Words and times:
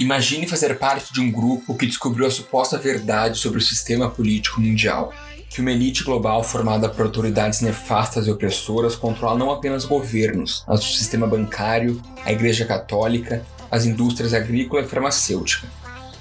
Imagine 0.00 0.48
fazer 0.48 0.78
parte 0.78 1.12
de 1.12 1.20
um 1.20 1.30
grupo 1.30 1.76
que 1.76 1.84
descobriu 1.84 2.26
a 2.26 2.30
suposta 2.30 2.78
verdade 2.78 3.36
sobre 3.36 3.58
o 3.58 3.60
sistema 3.60 4.08
político 4.08 4.58
mundial. 4.58 5.12
Que 5.50 5.60
uma 5.60 5.72
elite 5.72 6.02
global 6.04 6.42
formada 6.42 6.88
por 6.88 7.04
autoridades 7.04 7.60
nefastas 7.60 8.26
e 8.26 8.30
opressoras 8.30 8.96
controla 8.96 9.38
não 9.38 9.50
apenas 9.50 9.84
governos, 9.84 10.64
mas 10.66 10.80
o 10.80 10.96
sistema 10.96 11.26
bancário, 11.26 12.00
a 12.24 12.32
Igreja 12.32 12.64
Católica, 12.64 13.44
as 13.70 13.84
indústrias 13.84 14.32
agrícola 14.32 14.82
e 14.82 14.88
farmacêutica. 14.88 15.68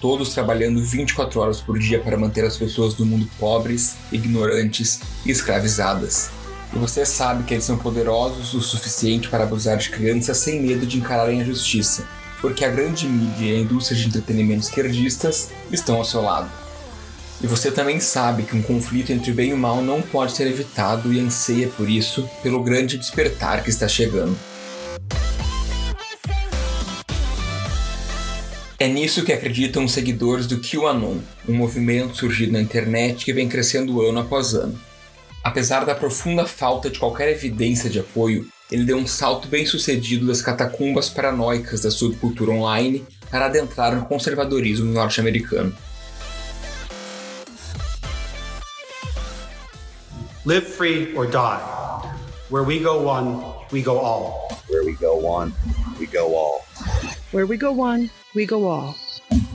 Todos 0.01 0.33
trabalhando 0.33 0.83
24 0.83 1.39
horas 1.39 1.61
por 1.61 1.79
dia 1.79 2.01
para 2.01 2.17
manter 2.17 2.43
as 2.43 2.57
pessoas 2.57 2.93
do 2.93 3.05
mundo 3.05 3.29
pobres, 3.39 3.95
ignorantes 4.11 4.99
e 5.25 5.31
escravizadas. 5.31 6.31
E 6.75 6.77
você 6.77 7.05
sabe 7.05 7.45
que 7.45 7.53
eles 7.53 7.63
são 7.63 7.77
poderosos 7.77 8.53
o 8.53 8.61
suficiente 8.61 9.29
para 9.29 9.45
abusar 9.45 9.77
de 9.77 9.89
crianças 9.89 10.35
sem 10.35 10.61
medo 10.61 10.85
de 10.85 10.97
encararem 10.97 11.41
a 11.41 11.45
justiça 11.45 12.18
porque 12.41 12.63
a 12.63 12.69
grande 12.69 13.07
mídia 13.07 13.53
e 13.53 13.55
a 13.55 13.59
indústria 13.59 13.97
de 13.99 14.07
entretenimento 14.07 14.63
esquerdistas 14.63 15.49
estão 15.71 15.97
ao 15.97 16.05
seu 16.05 16.21
lado. 16.21 16.49
E 17.41 17.47
você 17.47 17.71
também 17.71 17.99
sabe 17.99 18.43
que 18.43 18.55
um 18.55 18.61
conflito 18.61 19.11
entre 19.11 19.31
bem 19.31 19.51
e 19.51 19.55
mal 19.55 19.81
não 19.81 20.01
pode 20.01 20.33
ser 20.33 20.47
evitado 20.47 21.13
e 21.13 21.19
anseia 21.19 21.69
por 21.69 21.89
isso 21.89 22.29
pelo 22.43 22.61
grande 22.61 22.97
despertar 22.97 23.63
que 23.63 23.69
está 23.69 23.87
chegando. 23.87 24.37
É 28.77 28.87
nisso 28.87 29.25
que 29.25 29.33
acreditam 29.33 29.83
os 29.83 29.91
seguidores 29.91 30.47
do 30.47 30.61
QAnon, 30.61 31.17
um 31.47 31.53
movimento 31.53 32.15
surgido 32.15 32.53
na 32.53 32.61
internet 32.61 33.25
que 33.25 33.33
vem 33.33 33.49
crescendo 33.49 34.01
ano 34.01 34.19
após 34.19 34.53
ano. 34.53 34.79
Apesar 35.43 35.85
da 35.85 35.95
profunda 35.95 36.45
falta 36.45 36.89
de 36.89 36.97
qualquer 36.97 37.29
evidência 37.29 37.89
de 37.89 37.99
apoio, 37.99 38.47
ele 38.71 38.83
deu 38.83 38.97
um 38.97 39.07
salto 39.07 39.47
bem 39.47 39.65
sucedido 39.65 40.27
das 40.27 40.41
catacumbas 40.41 41.09
paranoicas 41.09 41.81
da 41.81 41.89
subcultura 41.89 42.51
online 42.51 43.05
para 43.29 43.45
adentrar 43.45 43.95
no 43.95 44.05
conservadorismo 44.05 44.91
norte-americano. 44.91 45.73
Live 50.45 50.67
free 50.67 51.13
or 51.15 51.27
die. 51.27 51.61
Where 52.49 52.63
we 52.63 52.79
go 52.79 53.07
one, 53.07 53.43
we 53.71 53.81
go 53.81 53.99
all. 53.99 54.49
Where 54.67 54.83
we 54.83 54.93
go 54.93 55.15
one, 55.15 55.53
we 55.99 56.07
go 56.07 56.35
all. 56.35 56.65
Where 57.31 57.45
we 57.45 57.57
go 57.57 57.71
one, 57.71 58.09
we 58.33 58.45
go 58.45 58.67
all. 58.67 58.95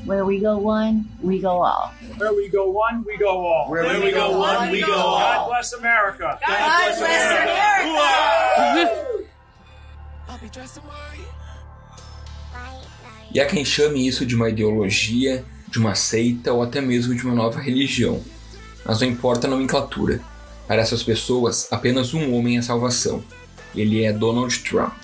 Where 0.05 0.24
we 0.24 0.38
go 0.38 0.58
one, 0.58 1.06
we 1.22 1.38
go 1.41 1.62
all. 1.62 1.91
Where 2.19 2.34
we 2.34 2.48
go 2.48 2.70
one, 2.70 3.05
we 3.06 3.16
go 3.16 3.47
all. 3.47 3.70
Where, 3.70 3.84
Where 3.84 4.00
we, 4.00 4.06
we 4.06 4.12
go, 4.12 4.33
go 4.33 4.38
one, 4.38 4.70
we 4.70 4.83
go 4.83 4.92
all. 4.92 5.19
God 5.19 5.48
bless 5.48 5.72
America. 5.72 6.38
God, 6.41 6.41
God 6.47 6.58
bless, 6.77 6.98
bless 6.98 7.33
America. 7.33 7.64
E 13.32 13.41
há 13.41 13.47
quem 13.47 13.64
chame 13.64 14.06
isso 14.06 14.25
de 14.27 14.36
uma 14.36 14.48
ideologia, 14.48 15.44
de 15.69 15.78
uma 15.78 15.94
seita 15.94 16.52
ou 16.52 16.62
até 16.62 16.80
mesmo 16.80 17.14
de 17.14 17.25
uma 17.25 17.34
nova 17.34 17.58
religião. 17.58 18.22
Mas 18.84 19.00
não 19.00 19.08
importa 19.08 19.47
a 19.47 19.50
nomenclatura. 19.50 20.20
Para 20.69 20.82
essas 20.82 21.02
pessoas, 21.02 21.66
apenas 21.72 22.14
um 22.14 22.34
homem 22.34 22.58
é 22.58 22.62
salvação. 22.62 23.25
Ele 23.75 24.05
é 24.05 24.12
Donald 24.12 24.56
Trump. 24.60 24.94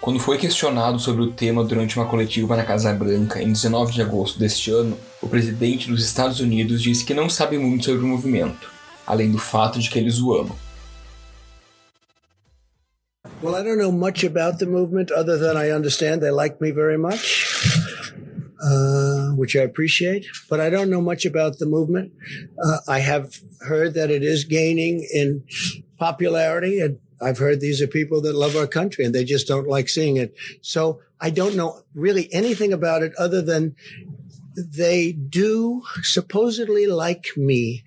Quando 0.00 0.20
foi 0.20 0.38
questionado 0.38 0.98
sobre 1.00 1.22
o 1.22 1.32
tema 1.32 1.64
durante 1.64 1.98
uma 1.98 2.06
coletiva 2.06 2.56
na 2.56 2.64
Casa 2.64 2.92
Branca 2.92 3.42
em 3.42 3.52
19 3.52 3.92
de 3.92 4.00
agosto 4.00 4.38
deste 4.38 4.70
ano, 4.70 4.96
o 5.20 5.28
presidente 5.28 5.88
dos 5.88 6.04
Estados 6.04 6.38
Unidos 6.38 6.80
disse 6.80 7.04
que 7.04 7.12
não 7.12 7.28
sabe 7.28 7.58
muito 7.58 7.86
sobre 7.86 8.04
o 8.04 8.06
movimento, 8.06 8.70
além 9.04 9.30
do 9.32 9.38
fato 9.38 9.80
de 9.80 9.90
que 9.90 9.98
eles 9.98 10.20
o 10.20 10.32
amam. 10.34 10.56
Well, 13.42 13.56
I 13.56 13.62
don't 13.62 13.78
know 13.78 13.92
much 13.92 14.24
about 14.24 14.58
the 14.58 14.66
movement 14.66 15.12
other 15.12 15.38
than 15.38 15.56
I 15.56 15.70
understand 15.72 16.20
they 16.20 16.30
like 16.30 16.60
me 16.60 16.70
very 16.72 16.96
much, 16.96 17.46
uh, 18.60 19.34
which 19.36 19.56
I 19.56 19.64
appreciate, 19.64 20.26
but 20.48 20.60
I 20.60 20.70
don't 20.70 20.90
know 20.90 21.02
much 21.02 21.26
about 21.26 21.58
the 21.58 21.66
movement. 21.66 22.12
Uh, 22.60 22.78
I 22.88 23.00
have 23.00 23.30
heard 23.60 23.94
that 23.94 24.10
it 24.10 24.22
is 24.22 24.44
gaining 24.44 25.06
in 25.12 25.42
popularity 25.98 26.80
and 26.80 26.98
I've 27.20 27.38
heard 27.38 27.60
these 27.60 27.82
are 27.82 27.88
people 27.88 28.20
that 28.22 28.34
love 28.34 28.56
our 28.56 28.66
country 28.66 29.04
and 29.04 29.12
they 29.12 29.24
just 29.24 29.48
don't 29.48 29.68
like 29.68 29.88
seeing 29.88 30.16
it. 30.16 30.34
So 30.62 31.00
I 31.20 31.30
don't 31.30 31.56
know 31.56 31.82
really 31.94 32.28
anything 32.32 32.72
about 32.72 33.02
it 33.02 33.12
other 33.18 33.42
than 33.42 33.74
they 34.56 35.12
do 35.12 35.82
supposedly 36.02 36.86
like 36.86 37.36
me. 37.36 37.84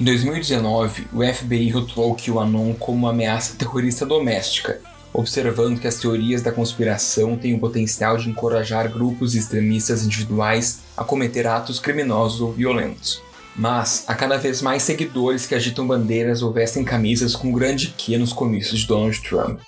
Em 0.00 0.04
2019, 0.04 1.06
o 1.12 1.22
FBI 1.22 1.70
rotulou 1.70 2.12
o 2.12 2.16
QAnon 2.16 2.74
como 2.74 2.98
uma 2.98 3.10
ameaça 3.10 3.56
terrorista 3.56 4.04
doméstica, 4.04 4.80
observando 5.12 5.78
que 5.78 5.86
as 5.86 6.00
teorias 6.00 6.42
da 6.42 6.50
conspiração 6.50 7.36
têm 7.36 7.54
o 7.54 7.60
potencial 7.60 8.16
de 8.16 8.28
encorajar 8.28 8.90
grupos 8.90 9.36
extremistas 9.36 10.04
individuais 10.04 10.80
a 10.96 11.04
cometer 11.04 11.46
atos 11.46 11.78
criminosos 11.78 12.40
ou 12.40 12.52
violentos. 12.52 13.22
Mas 13.56 14.04
há 14.08 14.14
cada 14.14 14.36
vez 14.36 14.60
mais 14.60 14.82
seguidores 14.82 15.46
que 15.46 15.54
agitam 15.54 15.86
bandeiras 15.86 16.42
ou 16.42 16.52
vestem 16.52 16.84
camisas 16.84 17.36
com 17.36 17.52
grande 17.52 17.94
Q 17.96 18.18
nos 18.18 18.32
comícios 18.32 18.80
de 18.80 18.86
Donald 18.86 19.20
Trump. 19.22 19.60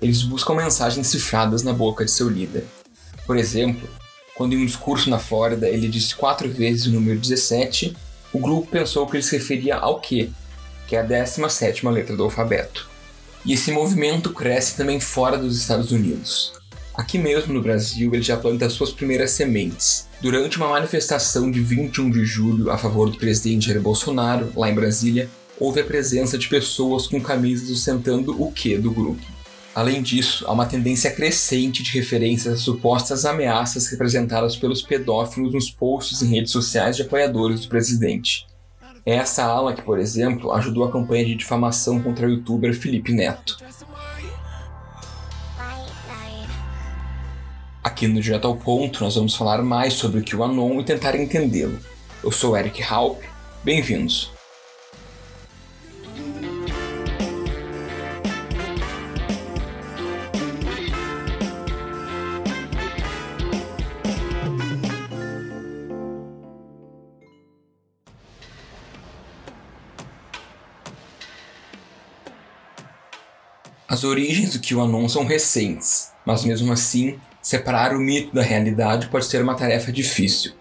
Eles 0.00 0.22
buscam 0.22 0.54
mensagens 0.54 1.06
cifradas 1.06 1.62
na 1.62 1.72
boca 1.72 2.04
de 2.04 2.10
seu 2.10 2.28
líder. 2.28 2.64
Por 3.26 3.36
exemplo, 3.36 3.88
quando 4.34 4.54
em 4.54 4.62
um 4.62 4.66
discurso 4.66 5.10
na 5.10 5.18
Flórida 5.18 5.68
ele 5.68 5.88
disse 5.88 6.14
quatro 6.14 6.50
vezes 6.50 6.86
o 6.86 6.90
número 6.90 7.18
17, 7.18 7.96
o 8.32 8.38
grupo 8.38 8.66
pensou 8.70 9.06
que 9.06 9.16
ele 9.16 9.22
se 9.22 9.36
referia 9.36 9.76
ao 9.76 10.00
Q, 10.00 10.30
que 10.88 10.96
é 10.96 11.00
a 11.00 11.02
17 11.02 11.86
letra 11.86 12.16
do 12.16 12.24
alfabeto. 12.24 12.88
E 13.44 13.52
esse 13.52 13.70
movimento 13.70 14.32
cresce 14.32 14.76
também 14.76 14.98
fora 14.98 15.36
dos 15.36 15.56
Estados 15.56 15.92
Unidos. 15.92 16.52
Aqui 16.94 17.18
mesmo 17.18 17.52
no 17.52 17.62
Brasil, 17.62 18.12
ele 18.14 18.22
já 18.22 18.36
planta 18.36 18.70
suas 18.70 18.90
primeiras 18.90 19.32
sementes. 19.32 20.03
Durante 20.20 20.56
uma 20.56 20.68
manifestação 20.68 21.50
de 21.50 21.60
21 21.60 22.10
de 22.10 22.24
julho 22.24 22.70
a 22.70 22.78
favor 22.78 23.10
do 23.10 23.18
presidente 23.18 23.66
Jair 23.66 23.80
Bolsonaro, 23.80 24.50
lá 24.56 24.70
em 24.70 24.74
Brasília, 24.74 25.28
houve 25.58 25.80
a 25.80 25.84
presença 25.84 26.38
de 26.38 26.48
pessoas 26.48 27.06
com 27.06 27.20
camisas 27.20 27.70
ostentando 27.70 28.40
o 28.42 28.50
que 28.50 28.78
do 28.78 28.90
grupo. 28.90 29.22
Além 29.74 30.02
disso, 30.02 30.44
há 30.46 30.52
uma 30.52 30.66
tendência 30.66 31.10
crescente 31.10 31.82
de 31.82 31.90
referências 31.90 32.54
às 32.54 32.60
supostas 32.60 33.24
ameaças 33.24 33.88
representadas 33.88 34.56
pelos 34.56 34.82
pedófilos 34.82 35.52
nos 35.52 35.70
posts 35.70 36.22
em 36.22 36.28
redes 36.28 36.52
sociais 36.52 36.96
de 36.96 37.02
apoiadores 37.02 37.60
do 37.60 37.68
presidente. 37.68 38.46
É 39.04 39.16
essa 39.16 39.44
ala 39.44 39.74
que, 39.74 39.82
por 39.82 39.98
exemplo, 39.98 40.52
ajudou 40.52 40.84
a 40.84 40.92
campanha 40.92 41.26
de 41.26 41.34
difamação 41.34 42.00
contra 42.00 42.26
o 42.26 42.30
youtuber 42.30 42.72
Felipe 42.72 43.12
Neto. 43.12 43.58
Aqui 47.84 48.08
no 48.08 48.18
Direto 48.18 48.46
ao 48.46 48.56
Ponto, 48.56 49.04
nós 49.04 49.14
vamos 49.14 49.34
falar 49.34 49.62
mais 49.62 49.92
sobre 49.92 50.18
o 50.18 50.24
QAnon 50.24 50.80
e 50.80 50.84
tentar 50.84 51.14
entendê-lo. 51.14 51.78
Eu 52.22 52.32
sou 52.32 52.56
Eric 52.56 52.82
Halp, 52.82 53.22
bem-vindos. 53.62 54.32
As 73.86 74.04
origens 74.04 74.54
do 74.54 74.66
QAnon 74.66 75.06
são 75.06 75.26
recentes, 75.26 76.12
mas 76.24 76.46
mesmo 76.46 76.72
assim 76.72 77.20
Separar 77.44 77.94
o 77.94 78.00
mito 78.00 78.34
da 78.34 78.40
realidade 78.40 79.08
pode 79.08 79.26
ser 79.26 79.42
uma 79.42 79.54
tarefa 79.54 79.92
difícil. 79.92 80.52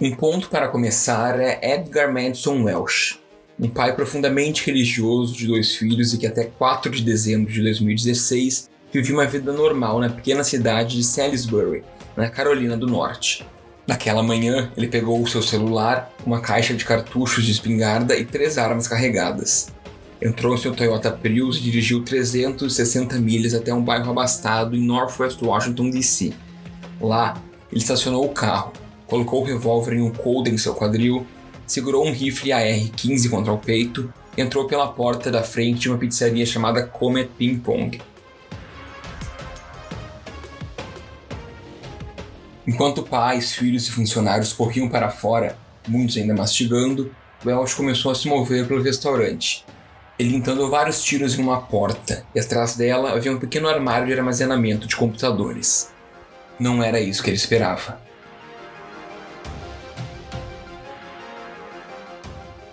Um 0.00 0.12
ponto 0.12 0.48
para 0.48 0.66
começar 0.66 1.38
é 1.38 1.60
Edgar 1.62 2.12
Madison 2.12 2.64
Welsh, 2.64 3.20
um 3.60 3.68
pai 3.68 3.94
profundamente 3.94 4.66
religioso 4.66 5.36
de 5.36 5.46
dois 5.46 5.76
filhos 5.76 6.12
e 6.12 6.18
que 6.18 6.26
até 6.26 6.42
4 6.42 6.90
de 6.90 7.04
dezembro 7.04 7.52
de 7.52 7.62
2016 7.62 8.68
vivia 8.92 9.14
uma 9.14 9.24
vida 9.24 9.52
normal 9.52 10.00
na 10.00 10.10
pequena 10.10 10.42
cidade 10.42 10.96
de 10.96 11.04
Salisbury, 11.04 11.84
na 12.16 12.28
Carolina 12.28 12.76
do 12.76 12.88
Norte. 12.88 13.46
Naquela 13.86 14.20
manhã, 14.20 14.72
ele 14.76 14.88
pegou 14.88 15.22
o 15.22 15.28
seu 15.28 15.40
celular, 15.40 16.12
uma 16.26 16.40
caixa 16.40 16.74
de 16.74 16.84
cartuchos 16.84 17.44
de 17.44 17.52
espingarda 17.52 18.16
e 18.16 18.24
três 18.24 18.58
armas 18.58 18.88
carregadas. 18.88 19.68
Entrou 20.20 20.54
em 20.54 20.58
seu 20.58 20.74
Toyota 20.74 21.10
Prius 21.10 21.58
e 21.58 21.60
dirigiu 21.60 22.02
360 22.02 23.18
milhas 23.18 23.52
até 23.52 23.72
um 23.74 23.82
bairro 23.82 24.10
abastado 24.10 24.74
em 24.74 24.80
Northwest 24.80 25.42
Washington, 25.42 25.90
D.C. 25.90 26.32
Lá, 27.00 27.40
ele 27.70 27.80
estacionou 27.80 28.24
o 28.24 28.30
carro, 28.30 28.72
colocou 29.06 29.42
o 29.42 29.44
revólver 29.44 29.94
em 29.94 30.00
um 30.00 30.10
coldre 30.10 30.54
em 30.54 30.58
seu 30.58 30.74
quadril, 30.74 31.26
segurou 31.66 32.06
um 32.06 32.12
rifle 32.12 32.52
AR-15 32.52 33.28
contra 33.28 33.52
o 33.52 33.58
peito 33.58 34.12
e 34.36 34.40
entrou 34.40 34.66
pela 34.66 34.88
porta 34.88 35.30
da 35.30 35.42
frente 35.42 35.80
de 35.80 35.90
uma 35.90 35.98
pizzaria 35.98 36.46
chamada 36.46 36.86
Comet 36.86 37.30
Ping 37.36 37.58
Pong. 37.58 38.00
Enquanto 42.66 43.02
pais, 43.02 43.52
filhos 43.52 43.86
e 43.86 43.92
funcionários 43.92 44.52
corriam 44.52 44.88
para 44.88 45.10
fora, 45.10 45.58
muitos 45.86 46.16
ainda 46.16 46.34
mastigando, 46.34 47.14
Welsh 47.44 47.74
começou 47.74 48.10
a 48.10 48.14
se 48.14 48.26
mover 48.26 48.66
pelo 48.66 48.82
restaurante, 48.82 49.64
ele 50.18 50.34
então 50.34 50.70
vários 50.70 51.02
tiros 51.02 51.38
em 51.38 51.42
uma 51.42 51.60
porta, 51.60 52.24
e 52.34 52.40
atrás 52.40 52.74
dela 52.74 53.12
havia 53.12 53.32
um 53.32 53.38
pequeno 53.38 53.68
armário 53.68 54.06
de 54.06 54.14
armazenamento 54.14 54.86
de 54.86 54.96
computadores. 54.96 55.90
não 56.58 56.82
era 56.82 56.98
isso 56.98 57.22
que 57.22 57.28
ele 57.28 57.36
esperava. 57.36 58.00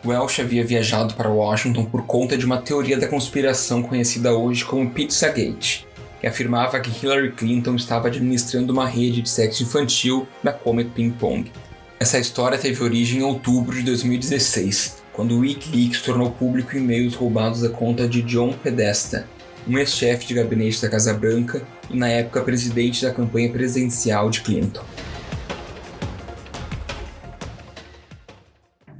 Welsh 0.05 0.41
havia 0.41 0.65
viajado 0.65 1.13
para 1.15 1.29
Washington 1.29 1.85
por 1.85 2.05
conta 2.05 2.37
de 2.37 2.45
uma 2.45 2.61
teoria 2.61 2.97
da 2.97 3.07
conspiração 3.07 3.81
conhecida 3.83 4.33
hoje 4.33 4.63
como 4.63 4.89
Pizzagate, 4.89 5.87
que 6.19 6.27
afirmava 6.27 6.79
que 6.79 7.05
Hillary 7.05 7.31
Clinton 7.33 7.75
estava 7.75 8.07
administrando 8.07 8.71
uma 8.71 8.85
rede 8.85 9.21
de 9.21 9.29
sexo 9.29 9.63
infantil 9.63 10.27
da 10.41 10.53
Comet 10.53 10.89
Ping 10.91 11.11
Pong. 11.11 11.51
Essa 11.99 12.19
história 12.19 12.57
teve 12.57 12.83
origem 12.83 13.19
em 13.19 13.23
outubro 13.23 13.75
de 13.75 13.83
2016, 13.83 15.02
quando 15.13 15.35
o 15.35 15.39
Wikileaks 15.39 16.01
tornou 16.01 16.31
público 16.31 16.75
e-mails 16.75 17.13
roubados 17.13 17.61
da 17.61 17.69
conta 17.69 18.07
de 18.07 18.23
John 18.23 18.51
Podesta, 18.51 19.27
um 19.67 19.77
ex-chefe 19.77 20.25
de 20.25 20.33
gabinete 20.33 20.81
da 20.81 20.89
Casa 20.89 21.13
Branca 21.13 21.65
e 21.89 21.95
na 21.95 22.09
época 22.09 22.41
presidente 22.41 23.05
da 23.05 23.13
campanha 23.13 23.51
presidencial 23.51 24.29
de 24.31 24.41
Clinton. 24.41 24.83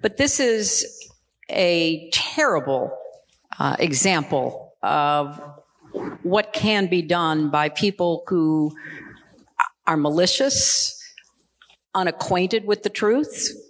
But 0.02 0.18
this 0.18 0.40
is 0.40 0.86
a 1.50 2.10
terrible 2.12 2.92
uh, 3.60 3.76
example 3.80 4.74
of 4.84 5.40
what 6.24 6.54
can 6.54 6.88
be 6.88 7.02
done 7.02 7.50
by 7.50 7.70
people 7.70 8.24
who 8.28 8.72
are 9.88 9.98
malicious, 9.98 10.94
unacquainted 11.96 12.66
with 12.66 12.84
the 12.84 12.90
truth, 12.90 13.63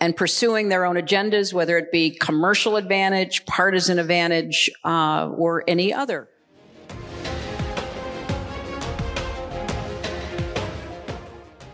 and 0.00 0.16
pursuing 0.16 0.68
their 0.68 0.84
own 0.84 0.96
agendas, 0.96 1.52
whether 1.52 1.76
it 1.76 1.92
be 1.92 2.10
commercial 2.10 2.76
advantage, 2.76 3.44
partisan 3.46 3.98
advantage, 3.98 4.70
uh, 4.84 5.30
or 5.36 5.62
any 5.68 5.92
other. 5.92 6.28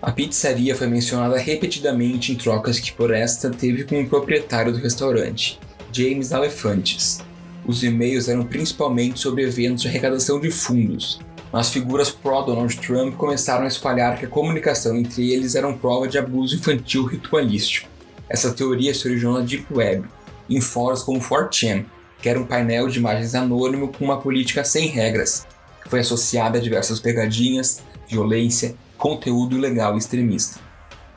A 0.03 0.13
pizzaria 0.13 0.75
foi 0.75 0.87
mencionada 0.87 1.37
repetidamente 1.37 2.33
em 2.33 2.37
trocas 2.37 2.79
que 2.79 2.93
Foresta 2.93 3.51
teve 3.51 3.83
com 3.83 4.01
o 4.01 4.09
proprietário 4.09 4.73
do 4.73 4.79
restaurante, 4.79 5.59
James 5.91 6.33
Alefantes. 6.33 7.21
Os 7.67 7.83
e-mails 7.83 8.29
eram 8.29 8.45
principalmente 8.45 9.19
sobre 9.19 9.43
eventos 9.43 9.83
de 9.83 9.89
arrecadação 9.89 10.39
de 10.39 10.49
fundos, 10.53 11.19
mas 11.53 11.71
figuras 11.71 12.11
pró-Donald 12.11 12.77
Trump 12.77 13.17
começaram 13.17 13.65
a 13.65 13.69
espalhar 13.69 14.17
que 14.17 14.27
a 14.27 14.29
comunicação 14.29 14.97
entre 14.97 15.33
eles 15.33 15.57
era 15.57 15.73
prova 15.73 16.07
de 16.07 16.19
abuso 16.19 16.55
infantil 16.55 17.05
ritualístico. 17.05 17.96
Essa 18.29 18.53
teoria 18.53 18.93
se 18.93 19.07
originou 19.07 19.35
na 19.35 19.45
Deep 19.45 19.67
Web, 19.73 20.07
em 20.49 20.61
fóruns 20.61 21.03
como 21.03 21.21
4chan, 21.21 21.85
que 22.21 22.29
era 22.29 22.41
um 22.41 22.47
painel 22.47 22.89
de 22.89 22.99
imagens 22.99 23.35
anônimo 23.35 23.89
com 23.89 24.05
uma 24.05 24.21
política 24.21 24.65
sem 24.65 24.89
regras, 24.89 25.47
que 25.83 25.89
foi 25.89 26.01
associada 26.01 26.59
a 26.59 26.61
diversas 26.61 26.99
pegadinhas, 27.01 27.83
violência 28.09 28.75
conteúdo 28.97 29.57
ilegal 29.57 29.95
e 29.95 29.99
extremista. 29.99 30.61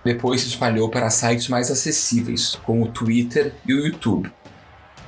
Depois 0.03 0.41
se 0.41 0.47
espalhou 0.47 0.89
para 0.89 1.09
sites 1.09 1.47
mais 1.47 1.69
acessíveis, 1.69 2.55
como 2.65 2.85
o 2.85 2.91
Twitter 2.91 3.53
e 3.65 3.73
o 3.73 3.85
YouTube. 3.85 4.31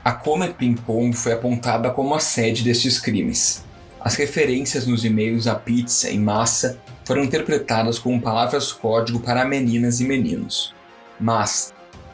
A 0.04 0.12
Comet 0.12 0.54
Ping 0.56 0.76
Pong 0.76 1.16
foi 1.16 1.34
apontada 1.34 1.92
como 1.92 2.16
a 2.16 2.20
sede 2.20 2.64
destes 2.64 3.00
crimes. 3.00 3.64
As 4.00 4.16
referências 4.16 4.88
nos 4.88 5.06
e-mails 5.06 5.46
à 5.46 5.54
pizza 5.54 6.10
em 6.10 6.20
massa 6.20 6.80
foram 7.06 7.24
interpretadas 7.24 8.00
como 8.00 8.22
palavras 8.22 8.72
código 8.72 9.20
para 9.20 9.46
meninas 9.46 10.00
e 10.00 10.06
meninos. 10.06 10.74
Mas, 11.20 11.72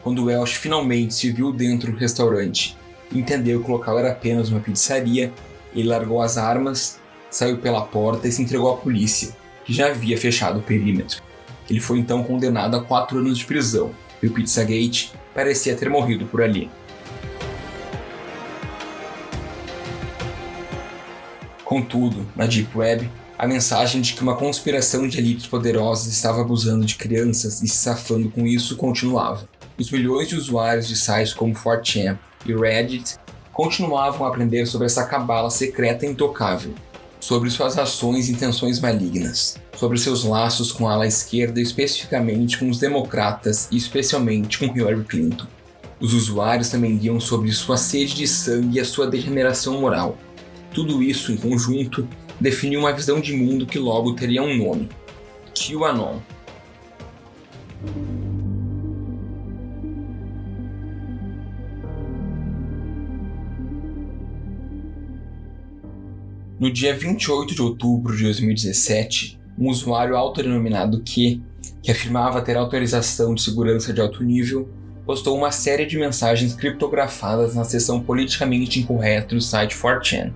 quando 0.08 0.24
Welsh 0.24 0.54
finalmente 0.54 1.14
se 1.14 1.30
viu 1.34 1.52
dentro 1.52 1.92
do 1.92 1.98
restaurante 1.98 2.78
entendeu 3.12 3.62
que 3.62 3.70
o 3.70 3.74
local 3.74 4.00
era 4.00 4.14
apenas 4.14 4.48
uma 4.48 4.62
pizzaria, 4.62 5.34
ele 5.76 5.90
largou 5.90 6.22
as 6.22 6.38
armas, 6.38 6.98
saiu 7.30 7.58
pela 7.58 7.82
porta 7.82 8.26
e 8.26 8.32
se 8.32 8.42
entregou 8.42 8.72
à 8.72 8.78
polícia, 8.78 9.36
que 9.66 9.74
já 9.74 9.88
havia 9.88 10.18
fechado 10.18 10.60
o 10.60 10.62
perímetro. 10.62 11.22
Ele 11.70 11.82
foi 11.82 12.00
então 12.00 12.24
condenado 12.24 12.78
a 12.78 12.82
quatro 12.82 13.20
anos 13.20 13.38
de 13.38 13.44
prisão, 13.44 13.92
e 14.24 14.28
o 14.28 14.32
Pizzagate 14.32 15.12
parecia 15.36 15.76
ter 15.76 15.90
morrido 15.90 16.26
por 16.26 16.42
ali. 16.42 16.70
Contudo, 21.66 22.26
na 22.34 22.46
Deep 22.46 22.78
Web, 22.78 23.12
a 23.38 23.46
mensagem 23.46 24.00
de 24.00 24.14
que 24.14 24.22
uma 24.22 24.38
conspiração 24.38 25.06
de 25.06 25.18
elites 25.18 25.48
poderosas 25.48 26.08
estava 26.08 26.40
abusando 26.40 26.86
de 26.86 26.96
crianças 26.96 27.62
e 27.62 27.68
se 27.68 27.76
safando 27.76 28.30
com 28.30 28.48
isso 28.48 28.78
continuava. 28.78 29.57
Os 29.80 29.92
milhões 29.92 30.28
de 30.28 30.36
usuários 30.36 30.88
de 30.88 30.96
sites 30.96 31.34
como 31.34 31.54
4chan 31.54 32.18
e 32.48 32.54
Reddit 32.54 33.16
continuavam 33.54 34.26
a 34.26 34.30
aprender 34.30 34.66
sobre 34.66 34.88
essa 34.88 35.06
cabala 35.06 35.52
secreta 35.52 36.04
e 36.04 36.10
intocável, 36.10 36.74
sobre 37.20 37.52
suas 37.52 37.78
ações 37.78 38.28
e 38.28 38.32
intenções 38.32 38.80
malignas, 38.80 39.58
sobre 39.76 40.00
seus 40.00 40.24
laços 40.24 40.72
com 40.72 40.88
a 40.88 40.94
ala 40.94 41.06
esquerda, 41.06 41.62
especificamente 41.62 42.58
com 42.58 42.70
os 42.70 42.80
democratas 42.80 43.68
e 43.72 43.78
especialmente 43.78 44.58
com 44.58 44.66
Hillary 44.66 45.04
Clinton. 45.04 45.46
Os 46.00 46.14
usuários 46.14 46.70
também 46.70 46.96
liam 46.96 47.20
sobre 47.20 47.52
sua 47.52 47.78
sede 47.78 48.16
de 48.16 48.28
sangue 48.28 48.78
e 48.78 48.80
a 48.80 48.86
sua 48.86 49.06
degeneração 49.06 49.80
moral. 49.80 50.18
Tudo 50.74 51.04
isso, 51.04 51.32
em 51.32 51.38
conjunto, 51.38 52.08
definiu 52.40 52.80
uma 52.80 52.94
visão 52.94 53.20
de 53.20 53.34
mundo 53.34 53.68
que 53.68 53.78
logo 53.78 54.14
teria 54.14 54.42
um 54.42 54.58
nome: 54.58 54.90
QAnon. 55.54 56.20
No 66.60 66.72
dia 66.72 66.92
28 66.92 67.54
de 67.54 67.62
outubro 67.62 68.18
de 68.18 68.24
2017, 68.24 69.40
um 69.60 69.70
usuário 69.70 70.18
autodenominado 70.18 71.04
Q, 71.06 71.40
que 71.84 71.92
afirmava 71.92 72.42
ter 72.42 72.58
autorização 72.58 73.36
de 73.36 73.44
segurança 73.44 73.94
de 73.94 74.02
alto 74.02 74.24
nível, 74.24 74.68
postou 75.06 75.38
uma 75.38 75.52
série 75.52 75.86
de 75.86 76.00
mensagens 76.00 76.56
criptografadas 76.56 77.54
na 77.54 77.64
seção 77.64 78.00
politicamente 78.00 78.80
incorreta 78.80 79.36
do 79.36 79.42
site 79.42 79.78
4chan. 79.78 80.34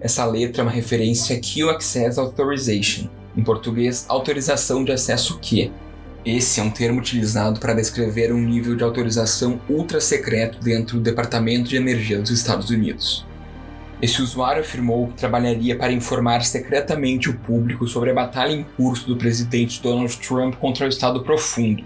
Essa 0.00 0.24
letra 0.24 0.62
é 0.62 0.64
uma 0.64 0.72
referência 0.72 1.36
a 1.36 1.40
Q 1.40 1.70
Access 1.70 2.18
Authorization, 2.18 3.08
em 3.36 3.44
português, 3.44 4.06
autorização 4.08 4.82
de 4.82 4.90
acesso 4.90 5.38
Q. 5.38 5.70
Esse 6.24 6.58
é 6.58 6.64
um 6.64 6.70
termo 6.70 6.98
utilizado 6.98 7.60
para 7.60 7.74
descrever 7.74 8.32
um 8.32 8.40
nível 8.40 8.74
de 8.74 8.82
autorização 8.82 9.60
ultra 9.70 10.00
secreto 10.00 10.58
dentro 10.58 10.96
do 10.96 11.02
Departamento 11.04 11.68
de 11.68 11.76
Energia 11.76 12.18
dos 12.18 12.30
Estados 12.30 12.70
Unidos. 12.70 13.24
Esse 14.04 14.20
usuário 14.20 14.60
afirmou 14.60 15.08
que 15.08 15.14
trabalharia 15.14 15.74
para 15.74 15.90
informar 15.90 16.44
secretamente 16.44 17.30
o 17.30 17.38
público 17.38 17.88
sobre 17.88 18.10
a 18.10 18.14
batalha 18.14 18.52
em 18.52 18.62
curso 18.62 19.06
do 19.06 19.16
presidente 19.16 19.80
Donald 19.80 20.14
Trump 20.18 20.56
contra 20.56 20.84
o 20.84 20.90
Estado 20.90 21.22
Profundo, 21.22 21.82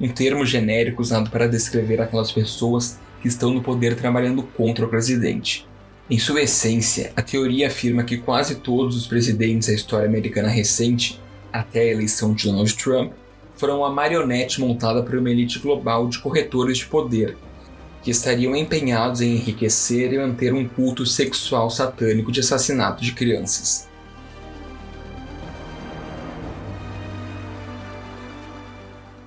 um 0.00 0.06
termo 0.06 0.46
genérico 0.46 1.02
usado 1.02 1.28
para 1.28 1.48
descrever 1.48 2.00
aquelas 2.00 2.30
pessoas 2.30 3.00
que 3.20 3.26
estão 3.26 3.52
no 3.52 3.64
poder 3.64 3.96
trabalhando 3.96 4.44
contra 4.44 4.86
o 4.86 4.88
presidente. 4.88 5.66
Em 6.08 6.20
sua 6.20 6.42
essência, 6.42 7.12
a 7.16 7.20
teoria 7.20 7.66
afirma 7.66 8.04
que 8.04 8.18
quase 8.18 8.54
todos 8.54 8.96
os 8.96 9.08
presidentes 9.08 9.66
da 9.66 9.74
história 9.74 10.06
americana 10.06 10.46
recente, 10.46 11.20
até 11.52 11.80
a 11.80 11.92
eleição 11.92 12.32
de 12.32 12.44
Donald 12.44 12.72
Trump, 12.76 13.10
foram 13.56 13.78
uma 13.78 13.90
marionete 13.90 14.60
montada 14.60 15.02
por 15.02 15.16
uma 15.16 15.30
elite 15.30 15.58
global 15.58 16.06
de 16.06 16.20
corretores 16.20 16.78
de 16.78 16.86
poder 16.86 17.36
que 18.06 18.12
estariam 18.12 18.54
empenhados 18.54 19.20
em 19.20 19.34
enriquecer 19.34 20.12
e 20.12 20.16
manter 20.16 20.54
um 20.54 20.68
culto 20.68 21.04
sexual 21.04 21.68
satânico 21.68 22.30
de 22.30 22.38
assassinato 22.38 23.02
de 23.02 23.10
crianças. 23.10 23.88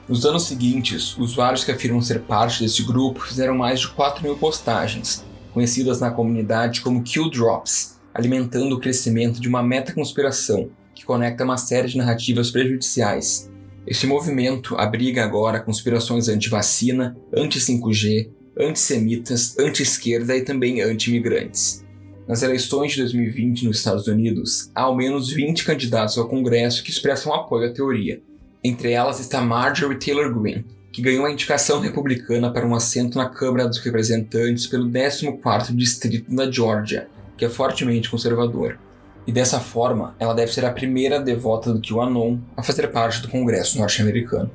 Nos 0.07 0.25
anos 0.25 0.43
seguintes, 0.43 1.17
usuários 1.17 1.65
que 1.65 1.71
afirmam 1.71 2.01
ser 2.01 2.21
parte 2.21 2.63
desse 2.63 2.81
grupo 2.83 3.19
fizeram 3.19 3.53
mais 3.53 3.81
de 3.81 3.89
4 3.89 4.23
mil 4.23 4.37
postagens, 4.37 5.25
conhecidas 5.53 5.99
na 5.99 6.09
comunidade 6.09 6.79
como 6.79 7.03
Kill 7.03 7.29
Drops, 7.29 7.99
alimentando 8.13 8.77
o 8.77 8.79
crescimento 8.79 9.41
de 9.41 9.49
uma 9.49 9.61
meta-conspiração 9.61 10.69
que 10.95 11.03
conecta 11.03 11.43
uma 11.43 11.57
série 11.57 11.89
de 11.89 11.97
narrativas 11.97 12.49
prejudiciais. 12.49 13.51
Este 13.85 14.07
movimento 14.07 14.77
abriga 14.77 15.21
agora 15.21 15.59
conspirações 15.59 16.29
anti-vacina, 16.29 17.17
anti-5G, 17.35 18.38
antissemitas, 18.59 19.57
anti-esquerda 19.57 20.35
e 20.35 20.41
também 20.41 20.81
anti-imigrantes. 20.81 21.85
Nas 22.27 22.43
eleições 22.43 22.91
de 22.91 22.99
2020 22.99 23.65
nos 23.65 23.77
Estados 23.77 24.07
Unidos, 24.07 24.69
há 24.75 24.83
ao 24.83 24.95
menos 24.95 25.31
20 25.31 25.65
candidatos 25.65 26.17
ao 26.17 26.27
Congresso 26.27 26.83
que 26.83 26.91
expressam 26.91 27.33
apoio 27.33 27.69
à 27.69 27.73
teoria. 27.73 28.21
Entre 28.63 28.91
elas 28.91 29.19
está 29.19 29.41
Marjorie 29.41 29.97
Taylor 29.97 30.31
Greene, 30.31 30.65
que 30.91 31.01
ganhou 31.01 31.25
a 31.25 31.31
indicação 31.31 31.79
republicana 31.79 32.51
para 32.51 32.67
um 32.67 32.75
assento 32.75 33.17
na 33.17 33.29
Câmara 33.29 33.67
dos 33.67 33.79
Representantes 33.79 34.67
pelo 34.67 34.89
14º 34.89 35.75
Distrito 35.75 36.35
da 36.35 36.51
Georgia, 36.51 37.07
que 37.37 37.45
é 37.45 37.49
fortemente 37.49 38.09
conservador. 38.09 38.77
E 39.25 39.31
dessa 39.31 39.59
forma, 39.59 40.15
ela 40.19 40.33
deve 40.33 40.51
ser 40.51 40.65
a 40.65 40.71
primeira 40.71 41.19
devota 41.19 41.73
do 41.73 41.81
QAnon 41.81 42.39
a 42.57 42.63
fazer 42.63 42.87
parte 42.89 43.21
do 43.21 43.29
Congresso 43.29 43.77
norte-americano. 43.77 44.51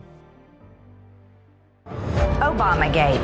Obamagate. 2.54 3.18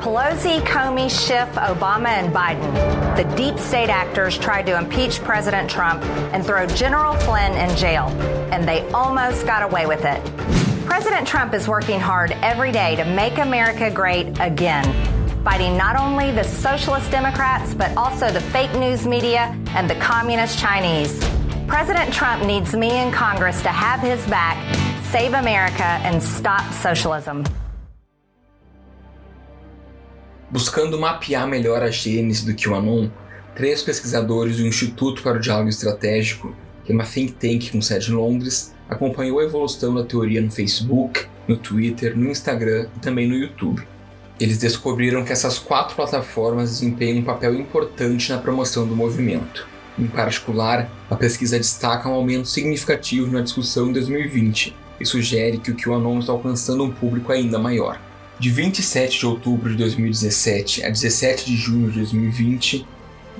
Pelosi, 0.00 0.60
Comey, 0.60 1.08
Schiff, 1.08 1.48
Obama, 1.54 2.08
and 2.08 2.32
Biden, 2.32 3.16
the 3.16 3.24
deep 3.34 3.58
state 3.58 3.88
actors 3.88 4.36
tried 4.36 4.66
to 4.66 4.76
impeach 4.76 5.20
President 5.20 5.70
Trump 5.70 6.02
and 6.32 6.44
throw 6.44 6.66
General 6.66 7.14
Flynn 7.14 7.52
in 7.52 7.74
jail, 7.76 8.08
and 8.52 8.68
they 8.68 8.86
almost 8.90 9.46
got 9.46 9.62
away 9.62 9.86
with 9.86 10.04
it. 10.04 10.22
President 10.84 11.26
Trump 11.26 11.54
is 11.54 11.66
working 11.66 11.98
hard 11.98 12.32
every 12.42 12.70
day 12.70 12.96
to 12.96 13.04
make 13.04 13.38
America 13.38 13.90
great 13.90 14.38
again, 14.40 14.84
fighting 15.42 15.76
not 15.76 15.98
only 15.98 16.30
the 16.30 16.44
socialist 16.44 17.10
Democrats, 17.10 17.72
but 17.72 17.96
also 17.96 18.30
the 18.30 18.40
fake 18.40 18.72
news 18.74 19.06
media 19.06 19.58
and 19.70 19.88
the 19.88 19.96
communist 19.96 20.58
Chinese. 20.58 21.18
President 21.66 22.12
Trump 22.12 22.44
needs 22.44 22.76
me 22.76 23.00
in 23.00 23.10
Congress 23.10 23.62
to 23.62 23.70
have 23.70 24.00
his 24.00 24.24
back, 24.26 24.56
save 25.06 25.32
America, 25.32 25.98
and 26.04 26.22
stop 26.22 26.70
socialism. 26.74 27.42
Buscando 30.48 30.98
mapear 30.98 31.46
melhor 31.48 31.82
a 31.82 31.90
gênese 31.90 32.46
do 32.46 32.54
QAnon, 32.54 33.08
três 33.56 33.82
pesquisadores 33.82 34.58
do 34.58 34.66
Instituto 34.66 35.20
para 35.20 35.38
o 35.38 35.40
Diálogo 35.40 35.68
Estratégico, 35.68 36.54
que 36.84 36.92
é 36.92 36.94
uma 36.94 37.04
think 37.04 37.32
tank 37.32 37.72
com 37.72 37.82
sede 37.82 38.12
em 38.12 38.14
Londres, 38.14 38.72
acompanhou 38.88 39.40
a 39.40 39.44
evolução 39.44 39.92
da 39.92 40.04
teoria 40.04 40.40
no 40.40 40.50
Facebook, 40.50 41.26
no 41.48 41.56
Twitter, 41.56 42.16
no 42.16 42.30
Instagram 42.30 42.86
e 42.96 43.00
também 43.00 43.26
no 43.26 43.34
YouTube. 43.34 43.82
Eles 44.38 44.58
descobriram 44.58 45.24
que 45.24 45.32
essas 45.32 45.58
quatro 45.58 45.96
plataformas 45.96 46.70
desempenham 46.70 47.18
um 47.18 47.24
papel 47.24 47.54
importante 47.54 48.30
na 48.30 48.38
promoção 48.38 48.86
do 48.86 48.94
movimento. 48.94 49.66
Em 49.98 50.06
particular, 50.06 50.88
a 51.10 51.16
pesquisa 51.16 51.58
destaca 51.58 52.08
um 52.08 52.12
aumento 52.12 52.46
significativo 52.46 53.32
na 53.32 53.40
discussão 53.40 53.88
em 53.88 53.92
2020 53.94 54.76
e 55.00 55.06
sugere 55.06 55.58
que 55.58 55.72
o 55.72 55.76
QAnon 55.76 56.20
está 56.20 56.32
alcançando 56.32 56.84
um 56.84 56.90
público 56.90 57.32
ainda 57.32 57.58
maior. 57.58 57.98
De 58.38 58.50
27 58.50 59.18
de 59.18 59.26
outubro 59.26 59.70
de 59.70 59.76
2017 59.76 60.84
a 60.84 60.90
17 60.90 61.46
de 61.46 61.56
junho 61.56 61.90
de 61.90 62.00
2020, 62.00 62.86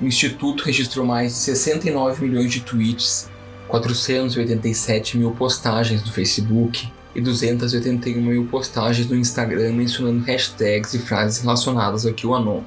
o 0.01 0.05
Instituto 0.05 0.63
registrou 0.63 1.05
mais 1.05 1.33
de 1.33 1.37
69 1.37 2.25
milhões 2.25 2.51
de 2.51 2.61
tweets 2.61 3.29
487 3.67 5.17
mil 5.19 5.31
postagens 5.31 6.03
no 6.03 6.11
Facebook 6.11 6.89
e 7.13 7.21
281 7.21 8.21
mil 8.21 8.45
postagens 8.47 9.07
no 9.07 9.15
Instagram 9.15 9.73
mencionando 9.73 10.23
hashtags 10.25 10.95
e 10.95 10.99
frases 10.99 11.41
relacionadas 11.41 12.03
ao 12.03 12.13
QAnon. 12.13 12.63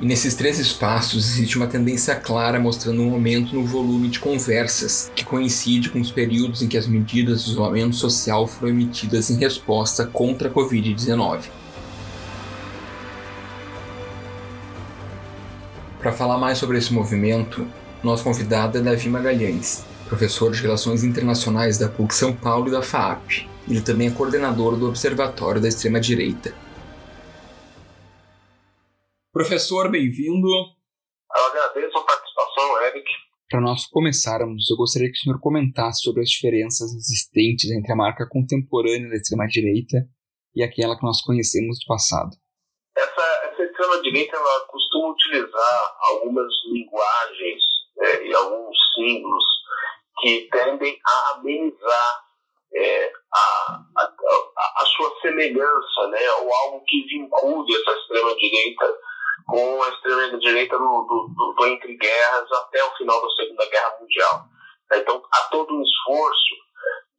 E 0.00 0.06
nesses 0.06 0.34
três 0.34 0.58
espaços 0.58 1.28
existe 1.32 1.58
uma 1.58 1.66
tendência 1.66 2.14
clara 2.14 2.58
mostrando 2.58 3.02
um 3.02 3.12
aumento 3.12 3.54
no 3.54 3.66
volume 3.66 4.08
de 4.08 4.18
conversas, 4.18 5.12
que 5.14 5.22
coincide 5.22 5.90
com 5.90 6.00
os 6.00 6.10
períodos 6.10 6.62
em 6.62 6.68
que 6.68 6.78
as 6.78 6.86
medidas 6.86 7.44
de 7.44 7.50
isolamento 7.50 7.94
social 7.94 8.46
foram 8.46 8.70
emitidas 8.70 9.28
em 9.28 9.36
resposta 9.36 10.06
contra 10.06 10.48
a 10.48 10.50
Covid-19. 10.50 11.42
Para 15.98 16.12
falar 16.12 16.38
mais 16.38 16.56
sobre 16.56 16.78
esse 16.78 16.94
movimento, 16.94 17.66
nosso 18.02 18.24
convidado 18.24 18.78
é 18.78 18.80
Davi 18.80 19.06
Magalhães, 19.10 19.84
professor 20.08 20.50
de 20.50 20.62
Relações 20.62 21.04
Internacionais 21.04 21.76
da 21.76 21.90
PUC 21.90 22.14
São 22.14 22.32
Paulo 22.32 22.68
e 22.68 22.70
da 22.70 22.80
FAAP. 22.80 23.46
Ele 23.68 23.82
também 23.82 24.08
é 24.08 24.10
coordenador 24.10 24.76
do 24.76 24.88
Observatório 24.88 25.60
da 25.60 25.68
Extrema 25.68 26.00
Direita. 26.00 26.54
Professor, 29.40 29.90
bem-vindo. 29.90 30.46
Eu 30.46 31.44
agradeço 31.46 31.96
a 31.96 32.04
participação, 32.04 32.82
Eric. 32.82 33.10
Para 33.48 33.62
nós 33.62 33.86
começarmos, 33.86 34.70
eu 34.70 34.76
gostaria 34.76 35.10
que 35.10 35.16
o 35.16 35.20
senhor 35.22 35.40
comentasse 35.40 36.02
sobre 36.02 36.20
as 36.20 36.28
diferenças 36.28 36.92
existentes 36.92 37.70
entre 37.70 37.90
a 37.90 37.96
marca 37.96 38.28
contemporânea 38.28 39.08
da 39.08 39.16
extrema-direita 39.16 39.96
e 40.54 40.62
aquela 40.62 40.94
que 40.94 41.06
nós 41.06 41.22
conhecemos 41.22 41.78
do 41.80 41.86
passado. 41.86 42.36
Essa, 42.94 43.22
essa 43.48 43.62
extrema-direita 43.62 44.36
ela 44.36 44.66
costuma 44.66 45.08
utilizar 45.08 45.96
algumas 46.00 46.52
linguagens 46.70 47.62
é, 47.98 48.26
e 48.26 48.34
alguns 48.34 48.76
símbolos 48.94 49.44
que 50.20 50.48
tendem 50.52 51.00
a 51.02 51.38
amenizar 51.38 52.24
é, 52.74 53.12
a, 53.32 53.84
a, 53.96 54.02
a, 54.02 54.82
a, 54.82 54.84
sua 54.84 55.18
semelhança, 55.22 56.08
né, 56.10 56.30
ou 56.42 56.52
algo 56.52 56.84
que 56.84 57.06
vincule 57.06 57.74
essa 57.74 57.98
extrema-direita 57.98 59.09
com 59.50 59.82
a 59.82 59.88
extrema-direita 59.88 60.78
do, 60.78 60.84
do, 61.02 61.54
do, 61.56 61.66
entre 61.66 61.96
guerras 61.96 62.52
até 62.52 62.84
o 62.84 62.96
final 62.96 63.20
da 63.20 63.28
Segunda 63.34 63.68
Guerra 63.68 63.96
Mundial. 64.00 64.44
Então, 64.92 65.22
há 65.32 65.40
todo 65.50 65.74
um 65.74 65.82
esforço 65.82 66.54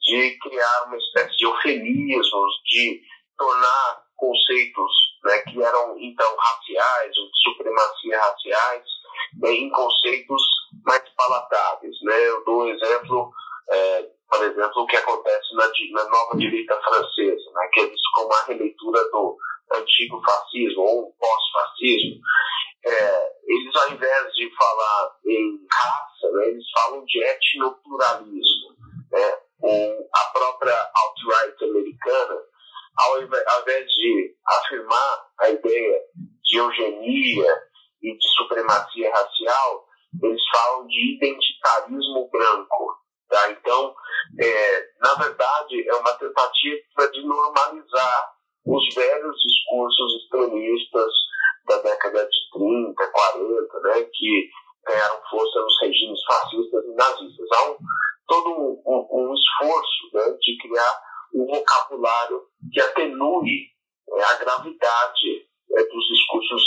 de 0.02 0.38
criar 0.40 0.84
uma 0.88 0.98
espécie 0.98 1.38
de 1.38 1.46
eufemismos, 1.46 2.54
de 2.66 3.02
tornar 3.38 4.04
conceitos 4.16 4.92
né, 5.26 5.40
que 5.40 5.62
eram 5.62 5.98
então 6.00 6.36
raciais 6.38 7.18
ou 7.18 7.26
de 7.26 7.42
supremacia 7.44 8.20
raciais 8.20 8.84
né, 9.40 9.52
em 9.52 9.70
conceitos 9.70 10.42
mais 10.86 11.04
palatáveis. 11.18 11.96
Né? 12.04 12.30
Eu 12.30 12.46
dou 12.46 12.64
um 12.64 12.70
exemplo, 12.70 13.32
é, 13.70 14.10
por 14.30 14.44
exemplo, 14.44 14.84
o 14.84 14.88
que 14.88 14.96
acontece 14.96 15.56
na, 15.56 15.68
na 15.92 16.10
nova 16.10 16.38
direita 16.38 16.80
francesa, 16.82 17.52
né, 17.54 17.70
que 17.74 17.82
é 17.82 17.86
visto 17.88 18.10
como 18.16 18.28
uma 18.28 18.44
releitura 18.44 19.02
do 19.12 19.38
antigo 19.76 20.22
fascismo 20.24 20.82
ou 20.82 21.14
pós-fascismo. 21.20 22.22
É, 22.86 23.32
eles, 23.46 23.76
ao 23.76 23.92
invés 23.92 24.34
de 24.34 24.50
falar 24.56 25.16
em 25.26 25.68
raça, 25.72 26.32
né, 26.34 26.48
eles 26.48 26.66
falam 26.72 27.04
de 27.06 27.24
etnopluralismo. 27.24 28.76
Né? 29.12 29.38
Ou 29.62 30.10
a 30.14 30.32
própria 30.34 30.92
alt-right 30.96 31.64
americana, 31.64 32.42
ao 32.98 33.22
invés 33.22 33.86
de 33.88 34.36
afirmar 34.46 35.26
a 35.42 35.50
ideia 35.50 36.02
de 36.44 36.58
eugenia 36.58 37.58
e 38.02 38.18
de 38.18 38.28
supremacia 38.36 39.12
racial, 39.12 39.86
eles 40.24 40.42
falam 40.52 40.88
de 40.88 41.16
identitarismo 41.16 42.30
branco. 42.32 42.98
Tá? 43.30 43.52
Então, 43.52 43.96
é, 44.40 44.88
na 45.00 45.14
verdade, 45.16 45.88
é 45.88 45.96
uma 45.96 46.14
tentativa 46.14 47.12
de 47.14 47.26
normalizar 47.26 48.34
os 48.66 48.96
velhos 48.96 49.36
discursos 49.42 50.24
extremistas 50.24 51.12
da 51.68 51.78
década 51.78 52.28
de 52.28 52.40
30, 52.54 53.12
40, 53.12 53.80
né, 53.82 54.04
que 54.14 54.50
ganharam 54.86 55.22
força 55.30 55.60
nos 55.60 55.82
regimes 55.82 56.20
fascistas 56.26 56.86
e 56.86 56.96
nazistas. 56.96 57.48
Há 57.54 57.72
um, 57.72 57.78
todo 58.28 58.50
um, 58.50 58.82
um, 58.86 59.30
um 59.30 59.34
esforço 59.34 60.10
né, 60.14 60.38
de 60.40 60.58
criar 60.58 61.02
um 61.34 61.46
vocabulário 61.46 62.42
que 62.72 62.82
atenue 62.82 63.68
é, 64.18 64.24
a 64.24 64.36
gravidade 64.36 65.48
é, 65.72 65.84
dos 65.84 66.08
discursos 66.08 66.64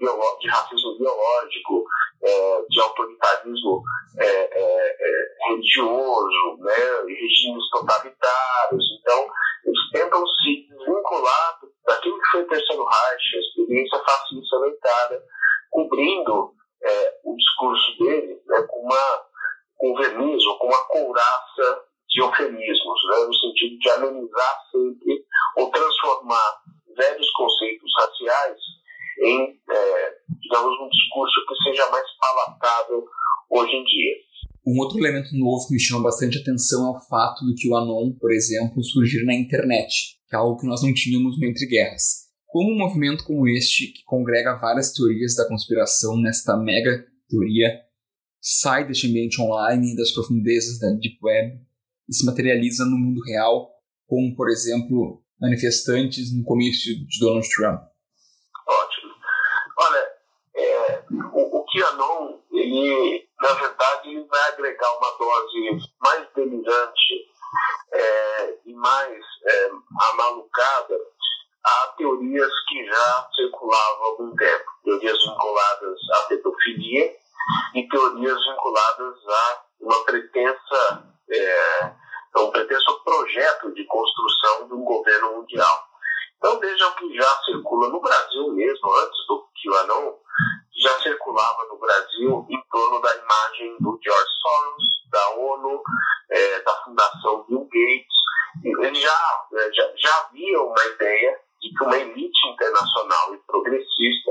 de 0.00 0.48
racismo 0.48 0.96
biológico, 0.98 1.84
é, 2.22 2.62
de 2.68 2.80
autoritarismo 2.80 3.82
é, 4.18 4.26
é, 4.26 4.96
é, 4.98 5.48
religioso, 5.48 6.58
né, 6.60 6.74
regimes 7.06 7.68
totalitários. 7.70 8.84
Então, 8.98 9.26
eles 9.64 9.90
tentam 9.92 10.26
se 10.26 10.68
desvincular 10.68 11.58
daquilo 11.86 12.18
que 12.18 12.30
foi 12.30 12.42
o 12.42 12.48
Terceiro 12.48 12.84
Reich, 12.84 13.36
a 13.36 13.40
experiência 13.40 13.98
fascista 13.98 14.60
da 14.60 14.68
Itália, 14.68 15.22
cobrindo 15.70 16.54
é, 16.82 17.14
o 17.24 17.36
discurso 17.36 17.98
dele 17.98 18.40
né, 18.46 18.62
com, 18.68 18.80
uma, 18.80 19.24
com 19.76 19.94
verniz 19.96 20.44
ou 20.46 20.58
com 20.58 20.66
uma 20.66 20.86
couraça 20.86 21.84
de 22.08 22.22
eufemismos, 22.22 23.00
né, 23.08 23.24
no 23.26 23.34
sentido 23.34 23.78
de 23.78 23.90
amenizar 23.90 24.60
sempre 24.72 25.24
ou 25.56 25.70
transformar 25.70 26.60
velhos 26.96 27.30
conceitos 27.32 27.92
raciais 27.98 28.79
em, 29.20 29.60
é, 29.70 30.10
digamos, 30.40 30.80
um 30.80 30.88
discurso 30.88 31.34
que 31.46 31.70
seja 31.70 31.90
mais 31.90 32.06
palatável 32.18 33.04
hoje 33.50 33.72
em 33.72 33.84
dia. 33.84 34.14
Um 34.66 34.78
outro 34.78 34.98
elemento 34.98 35.36
novo 35.36 35.66
que 35.66 35.74
me 35.74 35.80
chama 35.80 36.04
bastante 36.04 36.38
atenção 36.38 36.86
é 36.86 36.90
o 36.90 37.00
fato 37.08 37.46
de 37.46 37.54
que 37.54 37.68
o 37.68 37.76
Anon, 37.76 38.12
por 38.12 38.30
exemplo, 38.32 38.82
surgir 38.82 39.24
na 39.24 39.34
internet, 39.34 40.18
que 40.28 40.36
é 40.36 40.38
algo 40.38 40.58
que 40.58 40.66
nós 40.66 40.82
não 40.82 40.92
tínhamos 40.92 41.38
no 41.38 41.46
Entre 41.46 41.66
Guerras. 41.66 42.28
Como 42.46 42.72
um 42.72 42.78
movimento 42.78 43.24
como 43.24 43.48
este, 43.48 43.88
que 43.88 44.02
congrega 44.04 44.58
várias 44.58 44.92
teorias 44.92 45.34
da 45.34 45.46
conspiração 45.46 46.20
nesta 46.20 46.56
mega 46.56 47.04
teoria, 47.28 47.80
sai 48.40 48.86
deste 48.86 49.06
ambiente 49.06 49.40
online 49.40 49.96
das 49.96 50.10
profundezas 50.12 50.78
da 50.78 50.90
Deep 50.90 51.18
Web 51.22 51.60
e 52.08 52.14
se 52.14 52.26
materializa 52.26 52.84
no 52.84 52.98
mundo 52.98 53.20
real, 53.22 53.70
como, 54.06 54.34
por 54.34 54.48
exemplo, 54.50 55.22
manifestantes 55.40 56.36
no 56.36 56.42
comício 56.42 56.94
de 57.06 57.18
Donald 57.20 57.48
Trump? 57.48 57.89
Ele, 62.80 63.28
na 63.40 63.52
verdade, 63.52 64.08
ele 64.10 64.24
vai 64.24 64.48
agregar 64.48 64.96
uma 64.96 65.10
dose 65.18 65.90
mais 66.00 66.28
delirante 66.34 67.30
é, 67.92 68.58
e 68.64 68.74
mais 68.74 69.24
é, 69.46 69.70
amalucada 70.12 70.98
a 71.64 71.94
teorias 71.98 72.52
que 72.68 72.86
já 72.86 73.28
circulavam 73.34 74.02
há 74.02 74.06
algum 74.06 74.34
tempo. 74.36 74.64
Teorias 74.84 75.18
vinculadas 75.22 75.98
à 76.12 76.20
pedofilia 76.28 77.16
e 77.74 77.88
teorias 77.88 78.38
vinculadas 78.46 79.14
a 79.28 79.64
uma 79.80 80.04
pretensa, 80.04 81.04
é, 81.30 81.92
um 82.38 82.50
pretenso 82.50 83.04
projeto 83.04 83.72
de 83.74 83.84
construção 83.84 84.68
de 84.68 84.74
um 84.74 84.84
governo 84.84 85.36
mundial. 85.36 85.86
Então 86.36 86.58
vejam 86.58 86.94
que 86.94 87.14
já 87.14 87.42
circula 87.44 87.88
no 87.88 88.00
Brasil 88.00 88.52
mesmo, 88.52 88.96
antes 88.96 89.26
do 89.26 89.46
QAnon, 89.62 90.14
já 90.76 90.98
circulava 91.00 91.66
no 91.68 91.78
Brasil 91.78 92.46
em 92.48 92.62
torno 92.70 93.00
da 93.00 93.14
imagem 93.16 93.76
do 93.80 93.98
George 94.02 94.30
Soros, 94.40 94.84
da 95.10 95.30
ONU, 95.36 95.82
é, 96.30 96.60
da 96.60 96.72
Fundação 96.84 97.44
Bill 97.48 97.64
Gates. 97.64 98.84
Eles 98.84 99.00
já, 99.00 99.46
né, 99.52 99.70
já, 99.72 99.92
já 99.96 100.18
havia 100.20 100.60
uma 100.60 100.84
ideia 100.84 101.40
de 101.60 101.74
que 101.74 101.84
uma 101.84 101.96
elite 101.96 102.48
internacional 102.48 103.34
e 103.34 103.38
progressista 103.46 104.30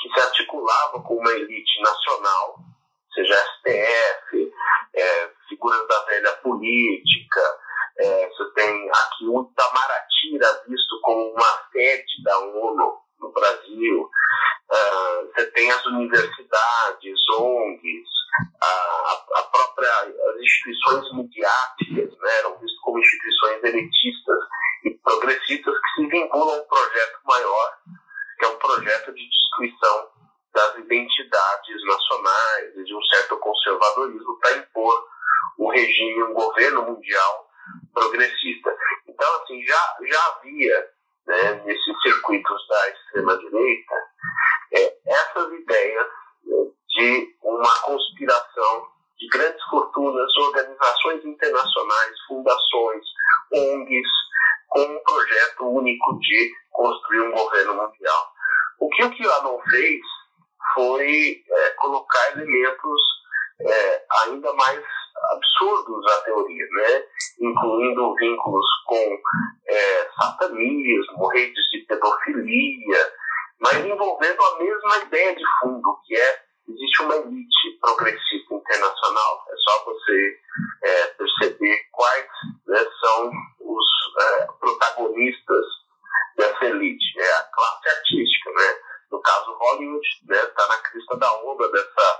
que 0.00 0.08
se 0.12 0.20
articulava 0.20 1.02
com 1.02 1.14
uma 1.14 1.32
elite 1.32 1.82
nacional, 1.82 2.58
seja 3.14 3.34
STF, 3.34 4.52
é, 4.94 5.30
figuras 5.48 5.86
da 5.88 6.04
velha 6.04 6.32
política, 6.36 7.40
é, 7.98 8.28
você 8.28 8.44
tem 8.54 8.90
aqui 8.90 9.26
o 9.26 9.42
Itamaraty 9.42 10.38
visto 10.68 11.00
como 11.02 11.32
uma 11.32 11.68
sede 11.72 12.22
da 12.22 12.38
ONU 12.38 12.98
no 13.20 13.32
Brasil, 13.32 14.10
uh, 14.70 15.26
você 15.26 15.46
tem 15.52 15.70
as 15.70 15.84
universidades, 15.86 17.28
ONGs, 17.30 18.08
a, 18.62 19.24
a 19.36 19.42
própria 19.44 19.90
as 19.90 20.40
instituições 20.40 21.12
midiáticas 21.14 22.18
né, 22.18 22.38
eram 22.38 22.58
vistas 22.58 22.78
como 22.82 22.98
instituições 22.98 23.64
elitistas 23.64 24.38
e 24.84 24.90
progressistas 24.90 25.74
que 25.74 25.90
se 25.96 26.06
vinculam 26.08 26.50
a 26.50 26.62
um 26.62 26.64
projeto 26.64 27.18
maior, 27.24 27.78
que 28.38 28.44
é 28.44 28.48
um 28.48 28.56
projeto 28.56 29.12
de 29.14 29.28
destruição 29.28 30.08
das 30.54 30.76
identidades 30.78 31.84
nacionais 31.86 32.76
e 32.76 32.84
de 32.84 32.94
um 32.94 33.02
certo 33.04 33.36
conservadorismo 33.38 34.38
para 34.40 34.56
impor 34.56 35.08
um 35.58 35.68
regime, 35.68 36.22
um 36.24 36.34
governo 36.34 36.82
mundial 36.82 37.48
progressista. 37.92 38.74
Então, 39.06 39.42
assim, 39.42 39.62
já, 39.64 39.96
já 40.02 40.26
havia 40.26 40.90
né, 41.28 41.62
nesses 41.64 42.00
circuitos 42.02 42.68
da 42.68 42.88
extrema-direita 42.88 43.94
é, 44.72 44.96
essas 45.06 45.52
ideias 45.52 46.06
né, 46.44 46.66
de 46.96 47.36
uma 47.42 47.80
conspiração 47.82 48.88
de 49.18 49.28
grandes 49.28 49.62
fortunas, 49.64 50.36
organizações 50.36 51.24
internacionais, 51.24 52.20
fundações, 52.26 53.04
ONGs, 53.52 54.08
com 54.68 54.80
um 54.80 55.02
projeto 55.02 55.68
único 55.68 56.18
de 56.20 56.52
construir 56.70 57.20
um 57.22 57.32
governo 57.32 57.74
mundial. 57.74 58.32
O 58.78 58.88
que 58.90 59.04
o 59.04 59.10
QAnon 59.10 59.58
fez 59.70 60.00
foi 60.74 61.42
é, 61.50 61.70
colocar 61.70 62.32
elementos 62.32 63.00
é, 63.60 64.04
ainda 64.22 64.52
mais 64.54 64.82
absurdos 65.30 66.06
à 66.12 66.20
teoria, 66.22 66.66
né? 66.70 67.04
incluindo 67.40 68.14
vínculos 68.16 68.66
com 68.86 69.18
é, 69.68 70.10
satanismo, 70.20 71.26
redes 71.28 71.70
de 71.72 71.78
pedofilia, 71.86 73.12
mas 73.60 73.84
envolvendo 73.84 74.42
a 74.42 74.58
mesma 74.58 74.98
ideia 74.98 75.34
de 75.34 75.44
fundo, 75.60 75.98
que 76.04 76.16
é 76.16 76.48
existe 76.68 77.02
uma 77.02 77.16
elite 77.16 77.78
progressista 77.80 78.54
internacional. 78.54 79.44
É 79.48 79.56
só 79.56 79.84
você 79.84 80.38
é, 80.84 81.06
perceber 81.06 81.78
quais 81.92 82.26
né, 82.66 82.86
são 83.00 83.30
os 83.60 83.86
é, 84.20 84.46
protagonistas 84.60 85.64
dessa 86.36 86.64
elite. 86.66 87.20
É 87.20 87.32
a 87.32 87.42
classe 87.44 87.88
artística, 87.88 88.50
né? 88.50 88.76
No 89.10 89.20
caso, 89.22 89.56
Hollywood 89.58 90.06
está 90.06 90.34
né, 90.34 90.46
tá 90.54 90.68
na 90.68 90.76
crista 90.76 91.16
da 91.16 91.32
onda 91.42 91.70
dessa 91.70 91.88
dessa, 91.88 92.17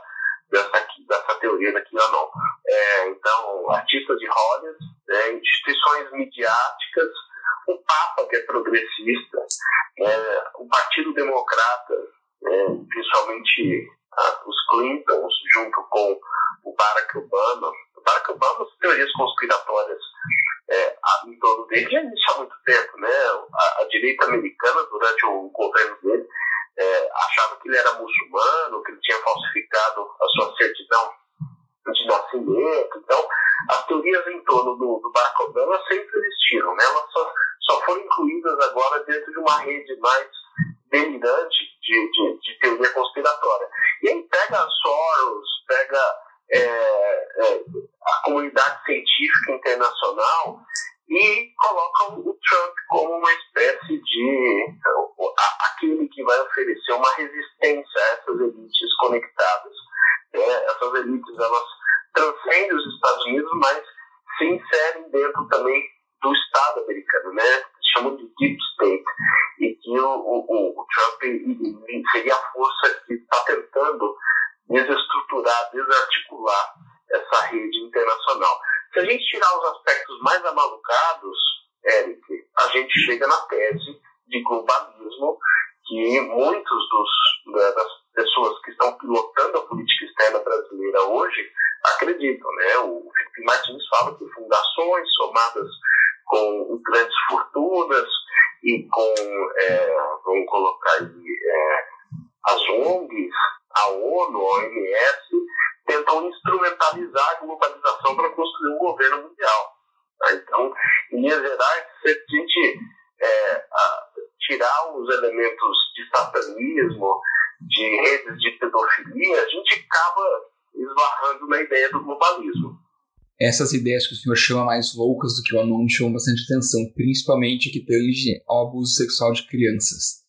Essas 123.58 123.72
ideias 123.72 124.06
que 124.06 124.14
o 124.14 124.16
senhor 124.16 124.36
chama 124.36 124.66
mais 124.66 124.94
loucas 124.94 125.34
do 125.34 125.42
que 125.42 125.52
o 125.52 125.60
anônimo 125.60 125.90
chamam 125.90 126.12
bastante 126.12 126.44
atenção, 126.44 126.80
principalmente 126.94 127.70
que 127.70 127.84
tange 127.84 128.40
ao 128.46 128.68
abuso 128.68 128.94
sexual 128.94 129.32
de 129.32 129.48
crianças. 129.48 130.22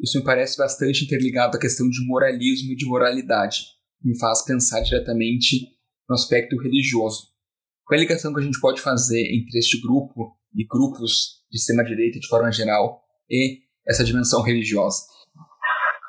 Isso 0.00 0.16
me 0.16 0.24
parece 0.24 0.56
bastante 0.56 1.04
interligado 1.04 1.56
à 1.56 1.60
questão 1.60 1.88
de 1.88 2.06
moralismo 2.06 2.72
e 2.72 2.76
de 2.76 2.86
moralidade. 2.86 3.56
Me 4.04 4.16
faz 4.16 4.44
pensar 4.44 4.82
diretamente 4.82 5.66
no 6.08 6.14
aspecto 6.14 6.56
religioso. 6.62 7.26
Qual 7.84 7.96
é 7.96 7.98
a 7.98 8.04
ligação 8.04 8.32
que 8.32 8.38
a 8.38 8.44
gente 8.44 8.60
pode 8.60 8.80
fazer 8.80 9.34
entre 9.34 9.58
este 9.58 9.80
grupo 9.82 10.36
e 10.54 10.64
grupos 10.64 11.42
de 11.50 11.58
extrema-direita 11.58 12.20
de 12.20 12.28
forma 12.28 12.52
geral 12.52 13.02
e 13.28 13.62
essa 13.84 14.04
dimensão 14.04 14.42
religiosa? 14.42 14.98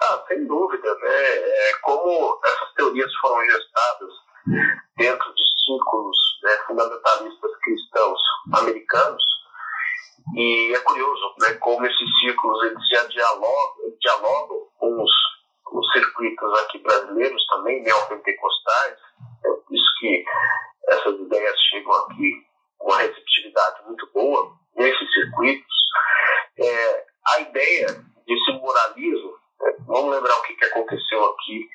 Ah, 0.03 0.23
sem 0.27 0.45
dúvida, 0.45 0.93
né? 0.93 1.23
É 1.69 1.73
como 1.81 2.39
essas 2.45 2.73
teorias 2.75 3.11
foram 3.19 3.43
gestadas 3.47 4.13
dentro 4.95 5.33
de 5.33 5.43
círculos 5.65 6.26
né, 6.47 6.57
fundamentalistas 6.65 7.51
cristãos 7.61 8.19
americanos, 8.53 9.23
e 10.35 10.73
é 10.73 10.79
curioso 10.79 11.35
né, 11.41 11.53
como 11.55 11.85
esses 11.85 12.19
círculos 12.19 12.63
eles 12.63 12.87
já 12.89 13.03
dialogam, 13.05 13.97
dialogam 13.99 14.67
com 14.77 15.03
os, 15.03 15.11
os 15.71 15.91
circuitos 15.91 16.59
aqui 16.59 16.79
brasileiros 16.79 17.45
também, 17.47 17.81
neopentecostais. 17.83 18.97
É 19.45 19.49
por 19.49 19.75
isso 19.75 19.99
que 19.99 20.23
essas 20.87 21.19
ideias 21.19 21.59
chegam 21.69 21.93
aqui 21.93 22.45
com 22.77 22.89
uma 22.89 22.99
receptividade 22.99 23.85
muito 23.85 24.09
boa 24.13 24.53
nesses 24.75 25.13
circuitos. 25.13 25.75
É, 26.59 27.05
a 27.27 27.39
ideia 27.41 27.87
desse 28.25 28.51
moralismo, 28.53 29.33
né, 29.61 29.75
vamos 29.85 30.15
lembrar 30.15 30.37
o 30.37 30.43
que, 30.43 30.55
que 30.55 30.65
aconteceu 30.65 31.25
aqui 31.25 31.69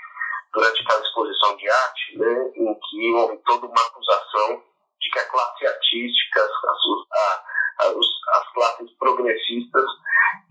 durante 0.53 0.83
aquela 0.83 1.01
exposição 1.01 1.57
de 1.57 1.69
arte, 1.69 2.19
né, 2.19 2.53
em 2.57 2.75
que 2.75 3.13
houve 3.15 3.39
toda 3.39 3.67
uma 3.67 3.81
acusação 3.81 4.63
de 5.01 5.11
que 5.11 5.19
a 5.19 5.29
classe 5.29 5.67
artística, 5.67 6.41
as, 6.41 6.51
a, 7.13 7.45
as, 7.85 7.97
as 7.97 8.53
classes 8.53 8.91
progressistas 8.99 9.87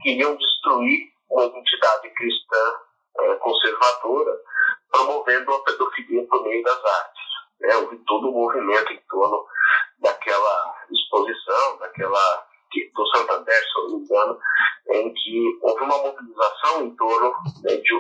queriam 0.01 0.35
destruir 0.35 1.11
uma 1.29 1.45
entidade 1.45 2.09
cristã 2.09 2.75
é, 3.19 3.35
conservadora, 3.35 4.37
promovendo 4.91 5.53
a 5.53 5.63
pedofilia 5.63 6.27
por 6.27 6.43
meio 6.43 6.63
das 6.63 6.83
artes. 6.83 7.23
Né? 7.61 7.75
Houve 7.77 7.97
todo 8.05 8.29
um 8.29 8.33
movimento 8.33 8.91
em 8.91 9.01
torno 9.09 9.45
daquela 9.99 10.75
exposição, 10.91 11.77
daquela 11.77 12.47
do 12.93 13.07
Santander, 13.07 13.63
se 13.63 13.73
não 13.75 13.89
me 13.89 14.05
engano, 14.05 14.39
em 14.91 15.13
que 15.13 15.59
houve 15.61 15.83
uma 15.83 15.97
mobilização 15.97 16.83
em 16.83 16.95
torno 16.95 17.33
né, 17.63 17.75
de, 17.75 17.93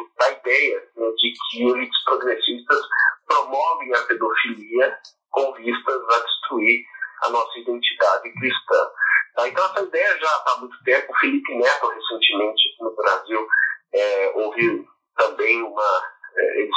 de 1.51 1.63
elites 1.63 2.03
progressistas 2.03 2.79
promovem 3.27 3.93
a 3.95 4.01
pedofilia 4.03 4.97
com 5.29 5.53
vistas 5.53 6.09
a 6.09 6.19
destruir 6.19 6.83
a 7.23 7.29
nossa 7.29 7.59
identidade 7.59 8.33
cristã. 8.33 8.91
Tá? 9.35 9.47
Então, 9.47 9.65
essa 9.65 9.81
ideia 9.81 10.19
já 10.19 10.37
está 10.37 10.53
há 10.53 10.57
muito 10.57 10.83
tempo. 10.83 11.11
O 11.11 11.17
Felipe 11.17 11.55
Neto, 11.55 11.87
recentemente, 11.87 12.61
no 12.79 12.95
Brasil, 12.95 13.47
é, 13.93 14.31
houve 14.35 14.85
também 15.17 15.61
uma. 15.63 16.01
É, 16.37 16.61
eles 16.61 16.75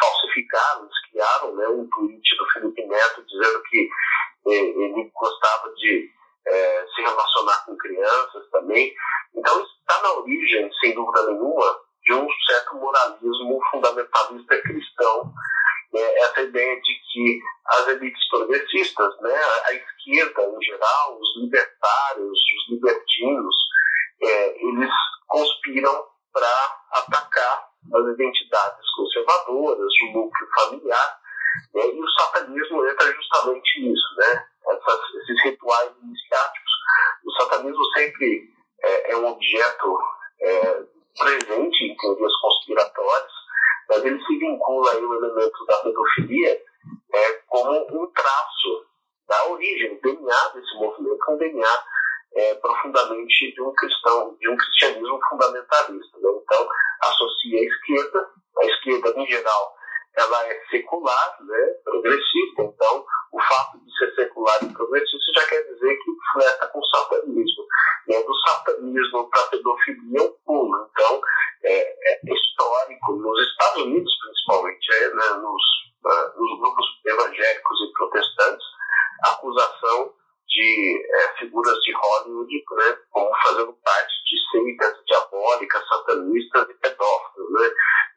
falsificaram, 0.00 0.84
eles 0.84 1.10
criaram 1.10 1.54
né, 1.56 1.68
um 1.68 1.88
tweet 1.88 2.36
do 2.38 2.46
Felipe 2.52 2.86
Neto 2.86 3.24
dizendo 3.26 3.62
que 3.64 3.88
é, 4.46 4.54
ele 4.54 5.10
gostava 5.12 5.72
de 5.74 6.10
é, 6.46 6.86
se 6.94 7.02
relacionar 7.02 7.64
com 7.66 7.76
crianças 7.76 8.48
também. 8.50 8.94
Então, 9.34 9.62
isso 9.62 9.74
está 9.80 10.00
na 10.02 10.12
origem, 10.14 10.70
sem 10.80 10.94
dúvida 10.94 11.26
nenhuma, 11.26 11.76
de 12.04 12.12
um 12.12 12.26
certo 12.46 12.76
moralismo 12.76 13.60
fundamentalista 13.70 14.62
cristão. 14.62 15.32
Né? 15.92 16.14
Essa 16.16 16.42
ideia 16.42 16.76
de 16.80 16.94
que 17.12 17.40
as 17.66 17.88
elites 17.88 18.28
progressistas, 18.28 19.20
né, 19.20 19.34
a 19.64 19.72
esquerda 19.72 20.42
em 20.42 20.62
geral, 20.62 21.18
os 21.18 21.36
libertários, 21.42 22.30
os 22.30 22.70
libertinos, 22.70 23.56
é, 24.22 24.62
eles 24.62 24.90
conspiram 25.26 26.06
para 26.32 26.78
atacar 26.92 27.68
as 27.94 28.06
identidades 28.14 28.90
conservadoras, 28.96 29.92
o 30.02 30.12
núcleo 30.12 30.48
familiar, 30.58 31.18
né, 31.74 31.86
e 31.86 32.02
o 32.02 32.10
satanismo 32.10 32.86
entra 32.86 33.12
justamente 33.12 33.80
nisso, 33.80 34.14
né? 34.18 34.46
Essas, 34.66 35.14
esses 35.22 35.44
rituais 35.44 35.92
iniciáticos. 36.02 36.72
O 37.24 37.32
satanismo 37.32 37.84
sempre 37.92 38.50
é, 38.82 39.12
é 39.12 39.16
um 39.16 39.26
objeto 39.26 39.98
é, 40.40 40.82
presente 41.18 41.84
em 41.84 41.96
teorias 41.96 42.36
conspiratórias, 42.40 43.32
mas 43.88 44.04
ele 44.04 44.24
se 44.24 44.38
vincula 44.38 44.92
aí 44.92 45.04
o 45.04 45.14
elemento 45.14 45.64
da 45.66 45.78
pedofilia 45.78 46.62
é, 47.14 47.32
como 47.46 48.02
um 48.02 48.12
traço 48.12 48.86
da 49.28 49.46
origem, 49.50 49.94
o 49.94 50.00
DNA 50.00 50.48
desse 50.54 50.74
movimento, 50.76 51.30
um 51.30 51.38
DNA 51.38 51.84
é, 52.36 52.54
profundamente 52.56 53.52
de 53.52 53.62
um 53.62 53.72
cristão, 53.74 54.36
de 54.40 54.48
um 54.48 54.56
cristianismo 54.56 55.20
fundamentalista. 55.28 56.18
Né? 56.18 56.30
Então, 56.42 56.68
associa 57.00 57.58
a 57.58 57.64
esquerda, 57.64 58.30
a 58.58 58.64
esquerda 59.04 59.20
em 59.20 59.26
geral, 59.26 59.76
ela 60.16 60.46
é 60.46 60.60
secular, 60.70 61.36
né, 61.42 61.74
progressista, 61.84 62.62
então 62.62 63.04
o 63.32 63.40
fato 63.40 63.78
de 63.84 63.98
ser 63.98 64.14
secular 64.14 64.62
e 64.62 64.72
progressista 64.72 65.32
já 65.34 65.46
quer 65.48 65.62
dizer 65.62 65.96
que 65.96 66.10
flerta 66.32 66.68
com 66.68 66.78
o 66.78 66.86
satanismo. 66.86 67.64
E 68.08 68.14
é 68.14 68.22
do 68.22 68.34
satanismo 68.34 69.28
para 69.28 69.42
a 69.42 69.46
pedofilia 69.48 70.20
é 70.20 70.22
um 70.22 70.32
pulo. 70.46 70.88
Então, 70.92 71.20
é, 71.64 72.12
é, 72.12 72.20
histórico, 72.32 73.12
nos 73.16 73.48
Estados 73.48 73.82
Unidos 73.82 74.12
principalmente, 74.22 74.94
é, 74.94 75.14
né, 75.14 75.28
nos, 75.42 75.62
uh, 76.04 76.40
nos 76.40 76.60
grupos 76.60 76.86
evangélicos 77.04 77.78
e 77.80 77.92
protestantes, 77.92 78.66
a 79.24 79.30
acusação 79.32 80.12
de 80.54 81.02
é, 81.12 81.38
figuras 81.38 81.76
de 81.80 81.92
Hollywood 81.92 82.64
né, 82.76 82.98
como 83.10 83.30
fazendo 83.42 83.72
parte 83.84 84.14
de 84.24 84.50
seitas 84.50 85.04
diabólicas, 85.04 85.88
satanistas 85.88 86.70
e 86.70 86.74
pedófilos. 86.74 87.50
Né? 87.50 87.70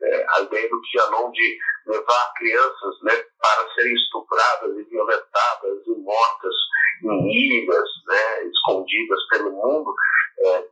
É, 0.03 0.25
a 0.29 0.41
ideia 0.41 0.69
do 0.69 0.81
Tianon 0.81 1.31
de 1.31 1.57
levar 1.87 2.33
crianças 2.37 3.01
né, 3.01 3.13
para 3.41 3.73
serem 3.73 3.93
estupradas 3.93 4.77
e 4.77 4.83
violentadas 4.83 5.87
e 5.87 5.91
mortas 5.99 6.55
em 7.03 7.31
ilhas, 7.31 7.89
né, 8.07 8.43
escondidas 8.43 9.19
pelo 9.29 9.51
mundo, 9.51 9.93
é, 10.39 10.65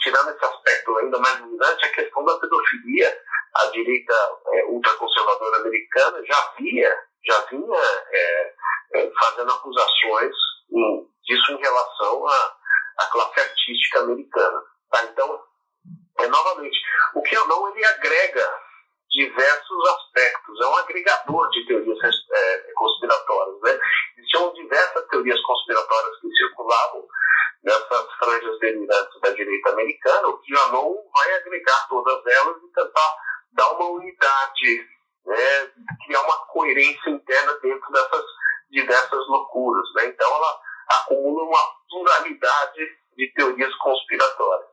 tirando 0.00 0.30
esse 0.30 0.44
aspecto 0.44 0.96
ainda 0.98 1.18
mais 1.18 1.38
dominante, 1.40 1.86
a 1.86 1.92
questão 1.92 2.24
da 2.24 2.38
pedofilia. 2.38 3.20
A 3.52 3.66
direita 3.66 4.14
é, 4.52 4.64
ultraconservadora 4.66 5.56
americana 5.56 6.24
já 6.24 6.54
via, 6.56 6.96
já 7.26 7.40
vinha 7.46 7.80
é, 8.12 8.54
é, 8.94 9.10
fazendo 9.18 9.50
acusações 9.50 10.36
em, 10.72 11.08
disso 11.24 11.52
em 11.52 11.60
relação 11.60 12.26
à, 12.26 12.56
à 12.98 13.06
classe 13.06 13.40
artística 13.40 14.00
americana. 14.00 14.62
Tá? 14.90 15.04
Então, 15.04 15.42
é, 16.18 16.26
novamente, 16.28 16.78
o 17.14 17.22
que 17.22 17.36
eu 17.36 17.46
não 17.46 17.68
ele 17.68 17.84
agrega 17.84 18.54
diversos 19.10 19.88
aspectos, 19.88 20.60
é 20.60 20.66
um 20.66 20.76
agregador 20.76 21.50
de 21.50 21.66
teorias 21.66 21.98
é, 22.32 22.72
conspiratórias. 22.74 23.60
Né? 23.62 23.80
Existiam 24.18 24.52
diversas 24.54 25.06
teorias 25.08 25.40
conspiratórias 25.42 26.20
que 26.20 26.30
circulavam 26.30 27.08
nessas 27.62 28.12
franjas 28.18 28.58
delirantes 28.60 29.20
da 29.20 29.30
direita 29.30 29.70
americana, 29.70 30.28
o 30.28 30.38
que 30.38 30.52
não 30.52 30.94
vai 31.12 31.34
agregar 31.34 31.88
todas 31.88 32.26
elas 32.26 32.56
e 32.62 32.72
tentar 32.72 33.16
dar 33.52 33.72
uma 33.72 33.86
unidade, 33.90 34.88
né? 35.26 35.70
criar 36.06 36.22
uma 36.22 36.46
coerência 36.46 37.10
interna 37.10 37.52
dentro 37.60 37.79
loucuras. 39.30 39.86
Né? 39.96 40.06
Então, 40.06 40.28
ela 40.28 40.60
acumula 40.90 41.44
uma 41.44 41.58
pluralidade 41.88 42.80
de 43.16 43.32
teorias 43.34 43.74
conspiratórias. 43.76 44.70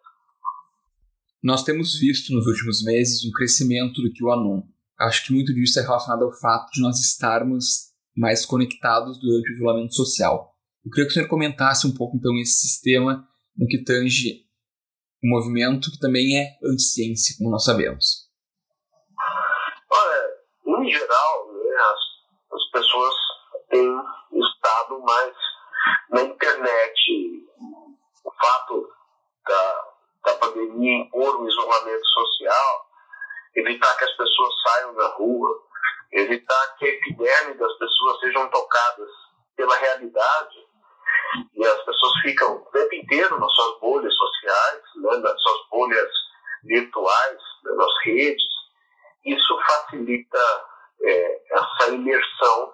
Nós 1.43 1.63
temos 1.63 1.99
visto 1.99 2.33
nos 2.33 2.45
últimos 2.47 2.83
meses 2.83 3.23
um 3.23 3.31
crescimento 3.31 4.01
do 4.01 4.11
QAnon. 4.13 4.63
Acho 4.99 5.25
que 5.25 5.33
muito 5.33 5.53
disso 5.53 5.79
é 5.79 5.83
relacionado 5.83 6.25
ao 6.25 6.31
fato 6.31 6.71
de 6.71 6.81
nós 6.81 6.99
estarmos 6.99 7.93
mais 8.15 8.45
conectados 8.45 9.19
durante 9.19 9.51
o 9.51 9.53
isolamento 9.53 9.93
social. 9.93 10.55
Eu 10.83 10.89
queria 10.89 11.05
que 11.05 11.11
o 11.11 11.13
senhor 11.13 11.27
comentasse 11.27 11.85
um 11.85 11.93
pouco 11.93 12.17
então 12.17 12.35
esse 12.37 12.67
sistema 12.67 13.27
no 13.55 13.67
que 13.67 13.83
tange 13.83 14.47
o 15.23 15.29
movimento 15.29 15.91
que 15.91 15.99
também 15.99 16.39
é 16.39 16.57
anti-ciência, 16.63 17.35
como 17.37 17.51
nós 17.51 17.63
sabemos. 17.63 18.27
Olha, 19.91 20.83
em 20.83 20.91
geral, 20.91 21.53
né, 21.53 21.75
as, 21.75 22.53
as 22.53 22.71
pessoas 22.71 23.13
têm 23.69 23.87
mais 25.07 25.33
na 26.09 26.21
internet. 26.21 27.47
O 28.25 28.31
fato 28.31 28.89
da, 29.47 29.85
da 30.25 30.33
pandemia 30.35 31.03
impor 31.03 31.41
um 31.41 31.47
isolamento 31.47 32.05
social, 32.05 32.87
evitar 33.55 33.97
que 33.97 34.03
as 34.03 34.17
pessoas 34.17 34.53
saiam 34.63 34.93
da 34.95 35.07
rua, 35.15 35.49
evitar 36.11 36.75
que 36.77 36.85
a 36.85 36.89
epiderme 36.89 37.53
das 37.55 37.73
pessoas 37.77 38.19
sejam 38.19 38.49
tocadas 38.49 39.09
pela 39.55 39.75
realidade, 39.77 40.67
e 41.55 41.65
as 41.65 41.83
pessoas 41.83 42.13
ficam 42.21 42.55
o 42.55 42.71
tempo 42.71 42.95
inteiro 42.95 43.39
nas 43.39 43.53
suas 43.53 43.79
bolhas 43.79 44.13
sociais, 44.13 44.81
né, 44.97 45.17
nas 45.17 45.41
suas 45.41 45.69
bolhas 45.69 46.11
virtuais, 46.63 47.39
né, 47.63 47.71
nas 47.75 47.91
redes. 48.03 48.43
Isso 49.25 49.59
facilita 49.67 50.65
é, 51.01 51.41
essa 51.53 51.91
imersão 51.91 52.73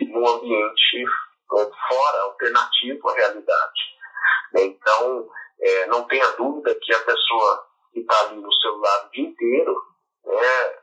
num 0.00 0.28
ambiente 0.28 1.04
fora, 1.50 2.22
alternativo 2.22 3.08
à 3.08 3.14
realidade. 3.14 3.80
Então, 4.56 5.28
é, 5.60 5.86
não 5.86 6.06
tenha 6.06 6.26
dúvida 6.32 6.74
que 6.80 6.94
a 6.94 7.00
pessoa 7.00 7.66
que 7.92 8.00
está 8.00 8.20
ali 8.20 8.36
no 8.36 8.52
celular 8.54 9.06
o 9.06 9.10
dia 9.10 9.24
inteiro, 9.24 9.74
né, 10.24 10.74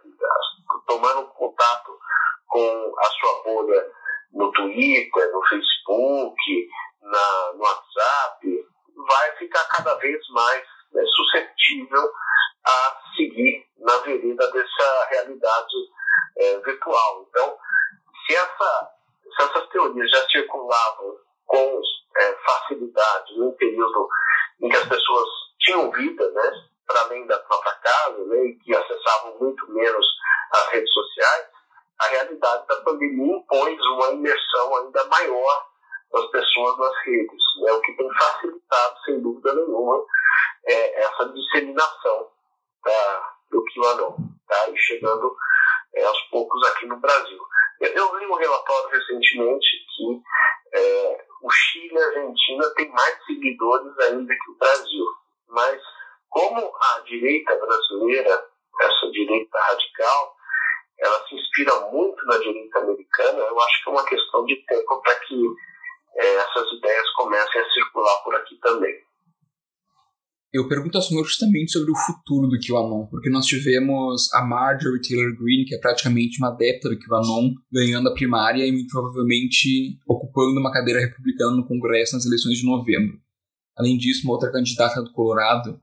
tomando 0.86 1.28
contato 1.30 1.98
com 2.48 2.94
a 2.98 3.06
sua 3.06 3.44
bolha 3.44 3.92
no 4.34 4.52
Twitter, 4.52 5.32
no 5.32 5.46
Facebook, 5.48 6.70
na, 7.02 7.54
no 7.54 7.64
WhatsApp, 7.64 8.66
vai 8.96 9.38
ficar 9.38 9.66
cada 9.66 9.96
vez 9.96 10.20
mais 10.30 10.64
né, 10.92 11.04
suscetível 11.06 12.12
a 12.66 12.98
seguir 13.16 13.66
na 13.78 13.98
vereda 14.00 14.52
dessa 14.52 15.08
realidade 15.10 15.76
é, 16.38 16.60
virtual. 16.60 17.26
Então, 17.30 17.58
se, 18.26 18.36
essa, 18.36 18.90
se 19.38 19.43
essas 19.43 19.69
teorias 19.69 20.10
já 20.10 20.28
circulavam 20.28 21.17
com 21.45 21.82
é, 22.17 22.34
facilidade 22.45 23.38
no 23.38 23.54
período 23.54 24.10
em 24.62 24.69
que 24.69 24.78
as 24.78 24.88
pessoas 24.88 25.30
tinham 25.60 25.91
vida, 25.91 26.30
né, 26.32 26.52
para 26.86 27.02
além 27.02 27.26
da 27.28 27.38
própria 27.39 27.73
casa, 27.73 28.26
né, 28.26 28.45
e 28.45 28.56
que 28.56 28.76
acessavam 28.76 29.38
muito 29.39 29.71
menos 29.71 30.06
as 30.52 30.67
redes 30.69 30.91
sociais, 30.91 31.47
a 32.00 32.08
realidade 32.08 32.67
da 32.67 32.76
pandemia 32.82 33.38
impõe 33.38 33.78
uma 33.80 34.12
imersão 34.12 34.76
ainda 34.78 35.06
maior 35.06 35.67
das 36.12 36.26
pessoas 36.28 36.78
nas 36.78 36.97
redes, 37.06 37.43
né, 37.62 37.71
o 37.71 37.82
que 37.82 37.93
tem 37.93 38.10
facilitado, 38.13 39.00
sem 39.06 39.21
dúvida 39.21 39.54
nenhuma, 39.54 40.04
é, 40.65 41.02
essa 41.04 41.26
disseminação 41.30 42.32
da, 42.84 43.34
do 43.52 43.63
QAnon, 43.65 44.15
tá, 44.47 44.69
e 44.69 44.78
chegando 44.78 45.36
é, 45.95 46.04
aos 46.06 46.21
poucos 46.30 46.65
aqui 46.69 46.86
no 46.86 46.97
Brasil. 46.97 47.39
Eu, 47.80 47.94
eu 47.94 48.18
li 48.18 48.26
um 48.26 48.36
relatório 48.36 48.90
recentemente 48.90 49.68
que 49.96 50.22
é, 50.74 51.26
o 51.42 51.52
Chile 51.52 51.94
e 51.94 51.98
a 51.98 52.08
Argentina 52.08 52.74
têm 52.76 52.90
mais 52.90 53.26
seguidores 53.26 53.98
ainda 54.00 54.34
que 54.34 54.52
o 54.52 54.58
Brasil, 54.58 55.06
mas 55.50 55.82
como 56.30 56.72
a 56.76 57.00
direita 57.02 57.56
brasileira, 57.56 58.46
essa 58.82 59.12
direita 59.12 59.60
radical, 59.60 60.36
ela 61.00 61.28
se 61.28 61.36
inspira 61.36 61.80
muito 61.92 62.26
na 62.26 62.38
direita 62.38 62.80
americana, 62.80 63.40
eu 63.40 63.62
acho 63.62 63.84
que 63.84 63.90
é 63.90 63.94
uma 63.94 64.06
questão 64.06 64.46
de 64.46 64.56
tempo 64.66 65.02
para 65.02 65.16
que 65.20 65.46
é, 66.18 66.36
essas 66.36 66.72
ideias 66.74 67.10
comecem 67.12 67.62
a 67.62 67.70
circular 67.70 68.24
por 68.24 68.36
aqui 68.36 68.56
também. 68.58 69.07
Eu 70.58 70.67
pergunto 70.67 70.98
ao 70.98 71.04
senhor 71.04 71.24
justamente 71.24 71.72
sobre 71.72 71.91
o 71.91 71.96
futuro 71.96 72.48
do 72.48 72.58
QAnon, 72.60 73.06
porque 73.06 73.30
nós 73.30 73.46
tivemos 73.46 74.34
a 74.34 74.43
Marjorie 74.43 75.00
Taylor 75.08 75.38
Greene, 75.38 75.65
que 75.65 75.76
é 75.76 75.78
praticamente 75.78 76.39
uma 76.39 76.48
adepta 76.48 76.89
do 76.89 76.98
QAnon, 76.98 77.54
ganhando 77.72 78.10
a 78.10 78.13
primária 78.15 78.65
e 78.65 78.72
muito 78.72 78.88
provavelmente 78.88 80.00
ocupando 80.08 80.60
uma 80.60 80.72
cadeira 80.72 81.00
republicana 81.00 81.58
no 81.58 81.67
Congresso 81.67 82.15
nas 82.15 82.26
eleições 82.26 82.58
de 82.58 82.65
novembro. 82.65 83.20
Além 83.78 84.00
disso, 84.00 84.24
uma 84.24 84.34
outra 84.34 84.52
candidata 84.52 85.00
do 85.04 85.12
Colorado, 85.12 85.80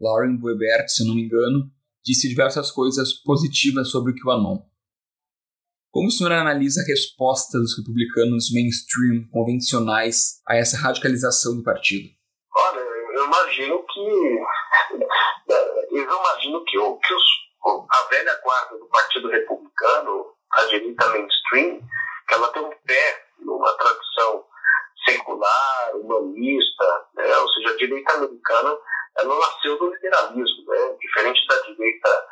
Lauren 0.00 0.38
Boebert, 0.38 0.88
se 0.88 1.06
não 1.06 1.14
me 1.14 1.24
engano, 1.26 1.70
disse 2.02 2.26
diversas 2.26 2.70
coisas 2.70 3.12
positivas 3.12 3.90
sobre 3.90 4.12
o 4.12 4.14
QAnon. 4.14 4.56
Como 5.90 6.08
o 6.08 6.10
senhor 6.10 6.32
analisa 6.32 6.80
a 6.80 6.86
resposta 6.86 7.58
dos 7.58 7.76
republicanos 7.76 8.50
mainstream 8.50 9.28
convencionais 9.30 10.40
a 10.48 10.56
essa 10.56 10.78
radicalização 10.78 11.56
do 11.56 11.62
partido? 11.62 12.08
Olha, 12.56 12.80
eu 12.80 13.26
imagino 13.26 13.83
eu 15.90 16.02
imagino 16.02 16.64
que, 16.64 16.78
o, 16.78 16.98
que 16.98 17.14
os, 17.14 17.24
a 17.90 18.08
velha 18.10 18.40
guarda 18.42 18.78
do 18.78 18.86
Partido 18.86 19.28
Republicano, 19.28 20.34
a 20.52 20.64
direita 20.64 21.08
mainstream, 21.08 21.80
que 22.28 22.34
ela 22.34 22.52
tem 22.52 22.62
um 22.62 22.70
pé 22.86 23.24
numa 23.38 23.72
tradição 23.76 24.44
secular, 25.08 25.96
humanista, 25.96 27.06
né? 27.14 27.36
ou 27.36 27.48
seja, 27.50 27.70
a 27.70 27.76
direita 27.76 28.14
americana 28.14 28.78
ela 29.16 29.38
nasceu 29.38 29.78
do 29.78 29.94
liberalismo, 29.94 30.64
né? 30.66 30.96
diferente 31.00 31.46
da 31.46 31.60
direita 31.62 32.26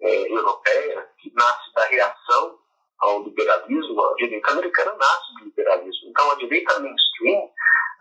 é, 0.00 0.32
europeia, 0.32 1.08
que 1.18 1.32
nasce 1.34 1.72
da 1.74 1.84
reação 1.86 2.58
ao 3.00 3.22
liberalismo, 3.24 4.00
a 4.00 4.14
direita 4.14 4.52
americana 4.52 4.94
nasce 4.94 5.34
do 5.38 5.44
liberalismo. 5.44 6.08
Então, 6.08 6.30
a 6.30 6.34
direita 6.36 6.80
mainstream 6.80 7.50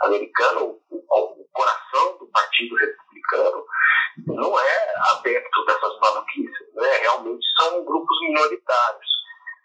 americana, 0.04 0.62
o, 0.62 0.82
o 0.90 1.46
coração 1.52 2.18
do 2.18 2.28
Partido 2.28 2.76
Republicano, 2.76 3.66
não 4.28 4.60
é 4.60 4.94
adepto 5.12 5.66
dessas 5.66 6.00
maluquices, 6.00 6.74
né? 6.76 6.98
realmente 6.98 7.46
são 7.60 7.84
grupos 7.86 8.20
minoritários. 8.22 9.12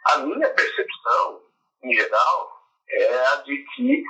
A 0.06 0.18
minha 0.18 0.48
percepção, 0.50 1.42
em 1.82 1.92
geral, 1.92 2.62
é 2.88 3.26
a 3.28 3.36
de 3.36 3.56
que, 3.74 4.04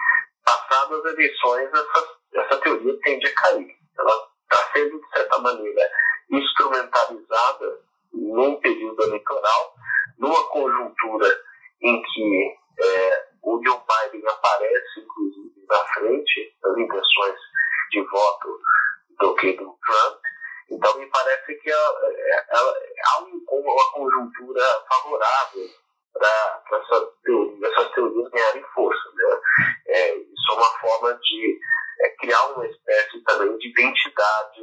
passadas 0.45 1.05
as 1.05 1.13
eleições, 1.13 1.71
essa, 1.73 2.17
essa 2.35 2.61
teoria 2.61 2.99
tende 3.03 3.27
a 3.27 3.35
cair. 3.35 3.77
Ela 3.99 4.29
está 4.43 4.73
sendo, 4.73 5.01
de 5.01 5.09
certa 5.09 5.39
maneira, 5.39 5.91
instrumentalizada 6.31 7.81
num 8.13 8.57
período 8.61 9.03
eleitoral, 9.05 9.75
numa 10.19 10.49
conjuntura 10.49 11.29
em 11.83 12.03
que 12.03 12.57
é, 12.79 13.27
o 13.43 13.61
Joe 13.65 13.79
Biden 13.79 14.29
aparece, 14.29 15.01
inclusive, 15.01 15.67
na 15.69 15.85
frente 15.95 16.57
das 16.63 16.77
intenções 16.79 17.39
de 17.91 18.03
voto 18.03 18.61
do 19.21 19.35
que 19.37 19.53
do 19.53 19.79
Trump. 19.85 20.21
Então, 20.71 20.99
me 20.99 21.07
parece 21.07 21.55
que 21.55 21.71
ela, 21.71 21.95
ela, 22.51 22.75
há 23.07 23.23
uma 23.23 23.93
conjuntura 23.93 24.63
favorável 24.89 25.69
para 26.13 26.63
essa 26.73 27.07
teoria, 27.25 27.69
essas 27.69 27.93
teorias 27.93 28.31
ganharem 28.31 28.65
força. 28.75 29.11
Né? 29.15 29.41
É, 29.89 30.17
isso 30.17 30.51
é 30.51 30.55
uma 30.55 30.79
forma 30.81 31.15
de 31.15 31.61
é, 32.01 32.09
criar 32.19 32.47
uma 32.47 32.67
espécie 32.67 33.21
também 33.25 33.57
de 33.59 33.69
identidade 33.69 34.63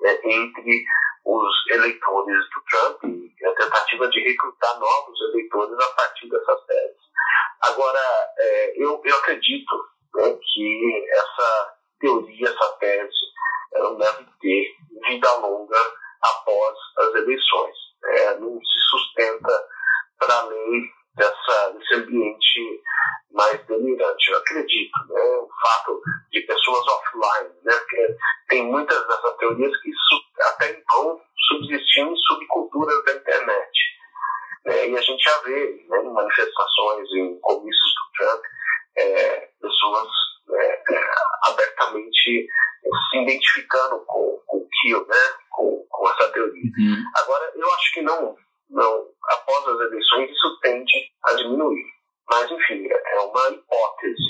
né, 0.00 0.18
entre 0.24 0.84
os 1.24 1.70
eleitores 1.70 2.38
do 2.50 2.62
Trump 2.70 3.04
e 3.04 3.46
a 3.46 3.54
tentativa 3.54 4.08
de 4.08 4.20
recrutar 4.20 4.78
novos 4.78 5.20
eleitores 5.30 5.78
a 5.78 5.94
partir 5.94 6.28
dessas 6.28 6.64
teses. 6.66 6.96
Agora, 7.62 7.98
é, 8.38 8.82
eu, 8.82 9.00
eu 9.04 9.16
acredito 9.16 9.74
né, 10.14 10.38
que 10.40 11.06
essa 11.10 11.76
teoria, 12.00 12.48
essa 12.48 12.68
tese, 12.78 13.28
ela 13.74 13.94
deve 13.96 14.26
ter 14.40 14.76
vida 15.06 15.34
longa 15.36 15.78
após 16.22 16.76
as 16.98 17.14
eleições. 17.14 17.76
É, 18.04 18.38
não 18.38 18.58
se 18.58 18.80
sustenta 18.88 19.68
para 20.18 20.34
além 20.40 20.90
dessa, 21.16 21.70
desse 21.70 21.94
ambiente 21.94 22.82
mais 23.32 23.64
delirante. 23.66 24.30
Eu 24.30 24.38
acredito, 24.38 24.98
né? 25.08 25.22
O 25.22 25.48
fato 25.62 26.00
de 26.30 26.40
pessoas 26.42 26.86
offline, 26.86 27.54
né? 27.64 27.72
Porque 27.72 28.16
tem 28.48 28.64
muitas 28.64 29.06
dessas 29.06 29.36
teorias 29.36 29.76
que 29.82 29.90
até 30.42 30.70
então 30.70 31.20
subsistiam 31.48 32.12
em 32.12 32.16
subculturas 32.16 33.04
da 33.04 33.12
internet. 33.14 33.70
Né? 34.64 34.88
E 34.88 34.96
a 34.96 35.00
gente 35.00 35.22
já 35.22 35.38
vê 35.42 35.84
né, 35.88 35.98
em 36.04 36.12
manifestações, 36.12 37.08
em 37.14 37.38
comícios 37.40 37.94
do 37.94 38.18
Trump, 38.18 38.44
é, 38.96 39.48
pessoas 39.60 40.08
é, 40.50 40.94
é, 40.94 41.10
abertamente 41.50 42.48
se 43.10 43.18
identificando 43.18 44.00
com, 44.06 44.42
com 44.46 44.58
o 44.58 44.68
Kill, 44.68 45.06
né? 45.06 45.36
Com, 45.50 45.86
com 45.88 46.08
essa 46.10 46.30
teoria. 46.32 46.62
Uhum. 46.78 47.04
Agora, 47.16 47.52
eu 47.54 47.74
acho 47.74 47.92
que 47.92 48.02
não, 48.02 48.36
não, 48.70 49.06
após 49.28 49.66
as 49.68 49.80
eleições, 49.80 50.30
isso 50.30 50.60
tende 50.60 51.12
a 51.24 51.32
diminuir. 51.34 51.84
Mas, 52.30 52.50
enfim, 52.50 52.86
é 52.86 53.20
uma 53.20 53.48
hipótese. 53.48 54.22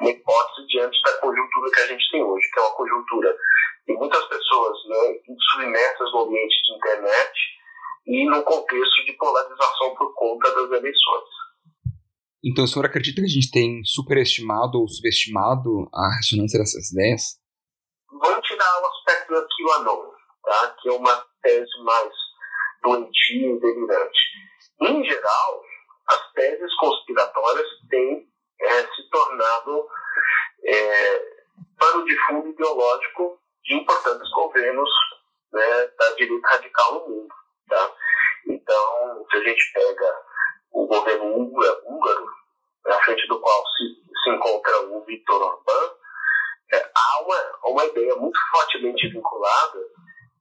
Uma 0.00 0.10
hipótese 0.10 0.66
diante 0.68 0.93
da 1.04 1.12
conjuntura 1.18 1.70
que 1.72 1.80
a 1.80 1.86
gente 1.86 2.10
tem 2.10 2.22
hoje, 2.22 2.50
que 2.52 2.58
é 2.58 2.62
uma 2.62 2.74
conjuntura 2.74 3.36
de 3.86 3.94
muitas 3.94 4.24
pessoas 4.24 4.76
né, 4.88 5.18
submersas 5.52 6.12
no 6.12 6.22
ambiente 6.22 6.62
de 6.62 6.76
internet 6.76 7.32
e 8.06 8.30
num 8.30 8.42
contexto 8.42 9.04
de 9.04 9.12
polarização 9.14 9.94
por 9.94 10.14
conta 10.14 10.50
das 10.54 10.70
eleições. 10.78 11.24
Então, 12.44 12.64
o 12.64 12.68
senhor 12.68 12.84
acredita 12.84 13.20
que 13.22 13.26
a 13.26 13.30
gente 13.30 13.50
tem 13.50 13.82
superestimado 13.84 14.78
ou 14.78 14.88
subestimado 14.88 15.88
a 15.94 16.16
ressonância 16.16 16.58
dessas 16.58 16.92
ideias? 16.92 17.38
Vamos 18.10 18.46
tirar 18.46 18.82
o 18.82 18.86
aspecto 18.86 19.32
da 19.32 19.46
QAnon, 19.46 20.10
tá? 20.44 20.76
que 20.78 20.88
é 20.88 20.92
uma 20.92 21.24
tese 21.42 21.82
mais 21.84 22.12
doentia 22.82 23.48
e 23.48 23.60
delirante. 23.60 24.20
Em 24.82 25.04
geral, 25.04 25.62
as 26.08 26.32
teses 26.32 26.74
conspiratórias 26.76 27.66
têm 27.88 28.28
é, 28.60 28.82
se 28.94 29.08
tornado 29.10 29.86
é, 30.66 31.34
pano 31.78 32.04
de 32.04 32.16
fundo 32.26 32.48
ideológico 32.48 33.38
de 33.64 33.74
importantes 33.74 34.30
governos 34.30 34.90
né, 35.52 35.86
da 35.98 36.10
direita 36.12 36.48
radical 36.48 36.94
no 36.94 37.08
mundo. 37.08 37.34
Tá? 37.68 37.92
Então, 38.48 39.26
se 39.30 39.36
a 39.36 39.40
gente 39.40 39.72
pega 39.72 40.22
o 40.72 40.86
governo 40.86 41.36
húngaro, 41.36 42.26
na 42.86 42.98
frente 43.00 43.26
do 43.28 43.40
qual 43.40 43.62
se, 43.68 43.84
se 44.22 44.30
encontra 44.30 44.80
o 44.88 45.04
Viktor 45.04 45.40
Orbán, 45.40 45.94
é, 46.72 46.90
há 46.94 47.22
uma, 47.22 47.72
uma 47.72 47.84
ideia 47.86 48.14
muito 48.16 48.38
fortemente 48.50 49.08
vinculada 49.08 49.78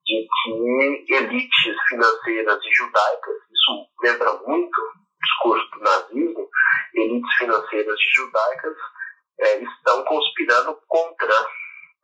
de 0.05 0.27
que 0.43 1.13
elites 1.13 1.75
financeiras 1.87 2.59
e 2.61 2.73
judaicas, 2.73 3.35
isso 3.51 3.87
lembra 4.01 4.33
muito 4.45 4.81
discurso 5.21 5.69
do 5.71 5.79
nazismo, 5.79 6.49
elites 6.93 7.33
financeiras 7.37 7.95
judaicas 8.15 8.75
é, 9.39 9.63
estão 9.63 10.03
conspirando 10.05 10.77
contra 10.87 11.33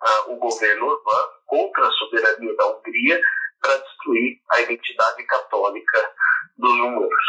ah, 0.02 0.24
o 0.28 0.36
governo 0.38 0.88
urbano, 0.88 1.30
contra 1.46 1.88
a 1.88 1.92
soberania 1.92 2.56
da 2.56 2.68
Hungria, 2.68 3.22
para 3.62 3.78
destruir 3.78 4.40
a 4.52 4.62
identidade 4.62 5.24
católica 5.24 6.12
dos 6.58 6.72
húngaros. 6.72 7.26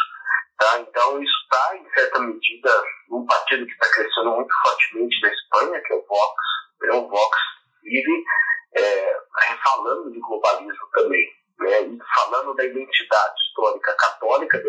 Tá? 0.59 0.79
Então, 0.81 1.23
isso 1.23 1.35
está, 1.43 1.77
em 1.77 1.91
certa 1.95 2.19
medida, 2.21 2.85
num 3.09 3.25
partido 3.27 3.67
que 3.67 3.73
está 3.73 3.91
crescendo 3.93 4.31
muito 4.31 4.55
fortemente 4.63 5.21
na 5.23 5.33
Espanha, 5.33 5.81
que 5.81 5.93
é 5.93 5.97
o 5.97 6.07
Vox. 6.07 6.35
É, 6.85 6.93
o 6.93 7.09
Vox 7.09 7.39
vive 7.83 8.25
é, 8.77 9.21
de 10.13 10.21
globalismo 10.21 10.87
também, 10.93 11.33
né? 11.61 11.83
e 11.83 11.99
falando 12.15 12.55
da 12.55 12.65
identidade 12.65 13.35
histórica 13.49 13.95
católica 13.95 14.59
da 14.63 14.69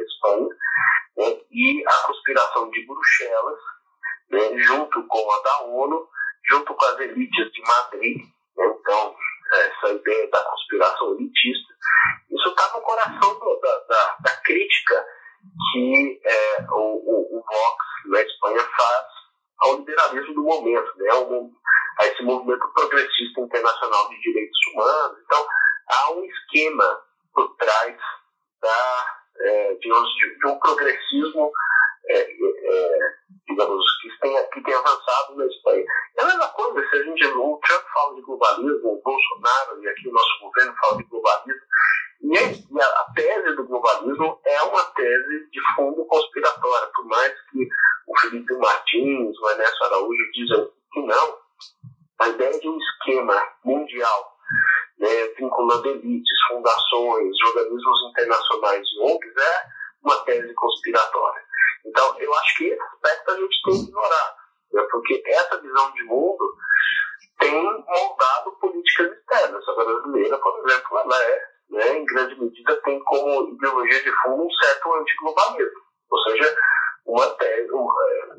brasileira, 70.21 70.37
por 70.37 70.69
exemplo, 70.69 70.97
ela 70.99 71.23
é, 71.23 71.41
né, 71.69 71.97
em 71.97 72.05
grande 72.05 72.39
medida, 72.39 72.81
tem 72.83 72.99
como 73.03 73.49
ideologia 73.49 74.03
de 74.03 74.11
fundo 74.21 74.43
um 74.43 74.51
certo 74.51 74.93
antiglobalismo, 74.93 75.81
ou 76.09 76.19
seja, 76.23 76.57
uma 77.05 77.27
tese 77.31 77.71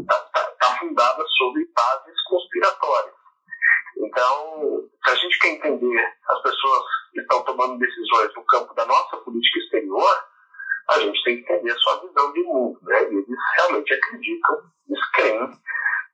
está 0.01 0.19
tá, 0.33 0.45
tá 0.61 0.79
fundada 0.79 1.25
sobre 1.39 1.67
bases 1.75 2.23
conspiratórias. 2.29 3.15
Então, 3.99 4.89
se 5.05 5.11
a 5.11 5.15
gente 5.17 5.39
quer 5.39 5.49
entender 5.49 6.15
as 6.29 6.43
pessoas 6.43 6.85
que 7.13 7.21
estão 7.21 7.43
tomando 7.43 7.79
decisões 7.79 8.35
no 8.35 8.45
campo 8.47 8.75
da 8.75 8.87
nossa 8.87 9.17
política 9.19 9.59
exterior, 9.59 10.25
a 10.91 10.99
gente 11.01 11.23
tem 11.25 11.37
que 11.37 11.53
entender 11.53 11.73
a 11.73 11.79
sua 11.79 12.01
visão 12.01 12.33
de 12.33 12.43
mundo. 12.43 12.79
Né? 12.83 13.03
Eles 13.03 13.27
realmente 13.57 13.93
acreditam, 13.93 14.63
eles 14.89 15.11
creem 15.13 15.51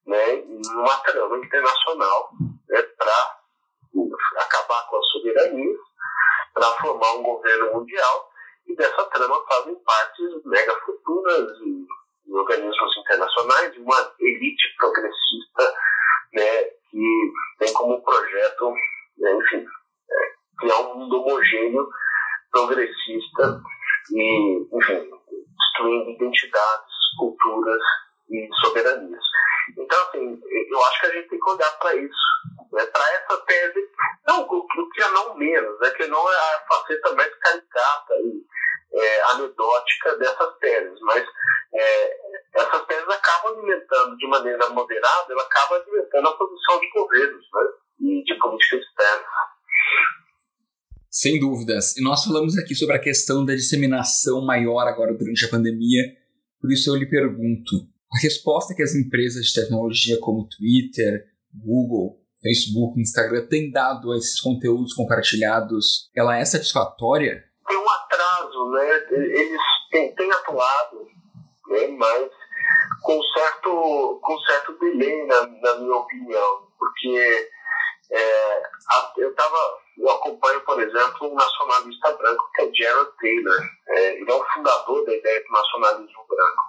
né, 0.07 0.35
em 0.35 0.61
uma 0.75 0.97
trama 0.99 1.39
internacional 1.39 2.31
acabar 4.69 4.87
com 4.89 4.97
a 4.97 5.03
soberania, 5.03 5.77
para 6.53 6.67
formar 6.81 7.15
um 7.15 7.23
governo 7.23 7.75
mundial, 7.75 8.31
e 8.67 8.77
dessa 8.77 9.05
trama 9.07 9.43
fazem 9.49 9.75
parte 9.77 10.23
megafuturas 10.45 11.51
e, 11.61 11.87
e 12.27 12.33
organismos 12.35 12.97
internacionais, 12.99 13.73
de 13.73 13.81
uma 13.81 14.15
elite 14.21 14.75
progressista 14.77 15.75
né, 16.35 16.65
que 16.91 17.33
tem 17.59 17.73
como 17.73 18.03
projeto, 18.03 18.75
né, 19.17 19.37
enfim, 19.37 19.65
é, 20.11 20.33
criar 20.59 20.79
um 20.81 20.99
mundo 20.99 21.23
homogêneo, 21.23 21.89
progressista 22.51 23.61
e, 24.13 24.69
enfim, 24.73 25.11
destruindo 25.59 26.11
identidades, 26.11 26.95
culturas 27.19 27.83
e 28.31 28.49
soberanias. 28.61 29.25
Então, 29.77 30.03
assim, 30.03 30.41
eu 30.71 30.85
acho 30.85 31.01
que 31.01 31.07
a 31.07 31.13
gente 31.13 31.29
tem 31.29 31.39
que 31.39 31.51
olhar 31.51 31.71
para 31.79 31.95
isso, 31.95 32.18
dessas 40.19 40.59
teses, 40.59 40.99
mas 41.03 41.25
é, 41.75 42.17
essas 42.55 42.87
teses 42.87 43.09
acabam 43.09 43.55
alimentando 43.55 44.17
de 44.17 44.27
maneira 44.27 44.69
moderada, 44.71 45.33
ela 45.33 45.43
acaba 45.43 45.77
alimentando 45.77 46.29
a 46.29 46.37
posição 46.37 46.81
de 46.81 46.91
governos 46.91 47.45
né, 47.55 47.63
e 48.01 48.25
de 48.25 48.35
política 48.39 48.77
externa. 48.77 49.27
Sem 51.11 51.41
dúvidas. 51.41 51.97
E 51.97 52.03
nós 52.03 52.25
falamos 52.25 52.57
aqui 52.59 52.75
sobre 52.75 52.95
a 52.95 53.01
questão 53.01 53.45
da 53.45 53.55
disseminação 53.55 54.45
maior 54.45 54.87
agora 54.87 55.15
durante 55.15 55.45
a 55.45 55.49
pandemia. 55.49 56.03
Por 56.61 56.71
isso 56.71 56.91
eu 56.91 56.97
lhe 56.97 57.09
pergunto: 57.09 57.77
a 58.13 58.19
resposta 58.23 58.75
que 58.75 58.83
as 58.83 58.95
empresas 58.95 59.47
de 59.47 59.55
tecnologia 59.55 60.19
como 60.21 60.49
Twitter, 60.49 61.25
Google, 61.55 62.21
Facebook, 62.41 63.01
Instagram 63.01 63.47
têm 63.47 63.71
dado 63.71 64.13
a 64.13 64.17
esses 64.17 64.41
conteúdos 64.41 64.95
compartilhados, 64.95 66.11
ela 66.15 66.39
é 66.39 66.45
satisfatória? 66.45 67.45
Tem 67.67 67.77
um 67.77 67.91
atraso, 67.91 68.71
né? 68.71 69.07
Eles 69.11 69.61
atuado, 70.59 71.09
né? 71.69 71.87
mas 71.97 72.31
com 73.03 73.23
certo, 73.23 74.21
com 74.23 74.39
certo 74.41 74.79
delay, 74.79 75.27
na, 75.27 75.47
na 75.47 75.75
minha 75.77 75.97
opinião, 75.97 76.69
porque 76.79 77.51
é, 78.11 78.63
a, 78.91 79.13
eu 79.19 79.35
tava, 79.35 79.79
eu 79.97 80.11
acompanho, 80.11 80.61
por 80.63 80.81
exemplo, 80.83 81.31
um 81.31 81.35
nacionalista 81.35 82.13
branco 82.13 82.51
que 82.55 82.63
é 82.63 82.73
Gerald 82.75 83.13
Taylor. 83.21 83.61
É, 83.89 84.21
ele 84.21 84.31
é 84.31 84.35
o 84.35 84.45
fundador 84.53 85.05
da 85.05 85.15
ideia 85.15 85.45
do 85.45 85.53
nacionalismo 85.53 86.27
branco. 86.29 86.63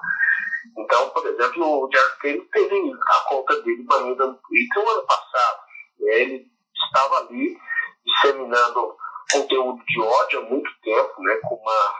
Então, 0.77 1.09
por 1.09 1.25
exemplo, 1.25 1.83
o 1.85 1.89
Gerald 1.91 2.19
Taylor 2.21 2.45
teve 2.51 2.93
a 3.07 3.29
conta 3.29 3.61
dele 3.61 3.83
banida 3.83 4.27
no 4.27 4.35
Twitter 4.35 4.83
no 4.83 4.89
ano 4.89 5.07
passado. 5.07 5.59
Ele 5.99 6.47
estava 6.75 7.17
ali 7.19 7.57
disseminando 8.05 8.95
conteúdo 9.31 9.83
de 9.85 10.01
ódio 10.01 10.39
há 10.39 10.41
muito 10.43 10.69
tempo, 10.81 11.21
né, 11.21 11.35
com, 11.43 11.55
uma, 11.55 11.93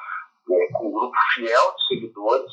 né, 0.49 0.67
com 0.73 0.87
um 0.87 0.91
grupo 0.91 1.15
fiel 1.35 1.75
de 1.75 1.87
seguidores, 1.87 2.51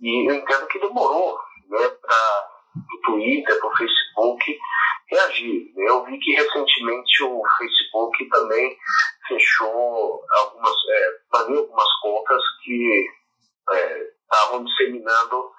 e 0.00 0.28
eu 0.28 0.34
entendo 0.34 0.66
que 0.66 0.80
demorou 0.80 1.38
né, 1.68 1.88
para 1.88 2.50
o 2.76 3.00
Twitter, 3.04 3.58
para 3.58 3.68
o 3.68 3.76
Facebook 3.76 4.58
reagir. 5.08 5.72
Eu 5.76 6.04
vi 6.04 6.18
que 6.18 6.32
recentemente 6.32 7.22
o 7.22 7.42
Facebook 7.58 8.28
também 8.30 8.76
fechou 9.28 10.24
algumas, 10.30 10.74
é, 10.88 11.18
algumas 11.32 12.00
contas 12.00 12.42
que 12.64 13.06
é, 13.70 14.10
estavam 14.22 14.64
disseminando 14.64 15.50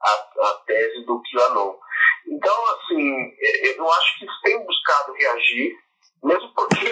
a, 0.00 0.10
a, 0.10 0.62
tese 0.66 1.04
do 1.04 1.20
QAnon. 1.22 1.74
Então, 2.28 2.66
assim, 2.74 3.34
é, 3.38 3.78
eu 3.78 3.92
acho 3.92 4.18
que 4.18 4.24
eles 4.24 4.40
têm 4.42 4.64
buscado 4.64 5.12
reagir, 5.12 5.76
mesmo 6.22 6.54
porque 6.54 6.86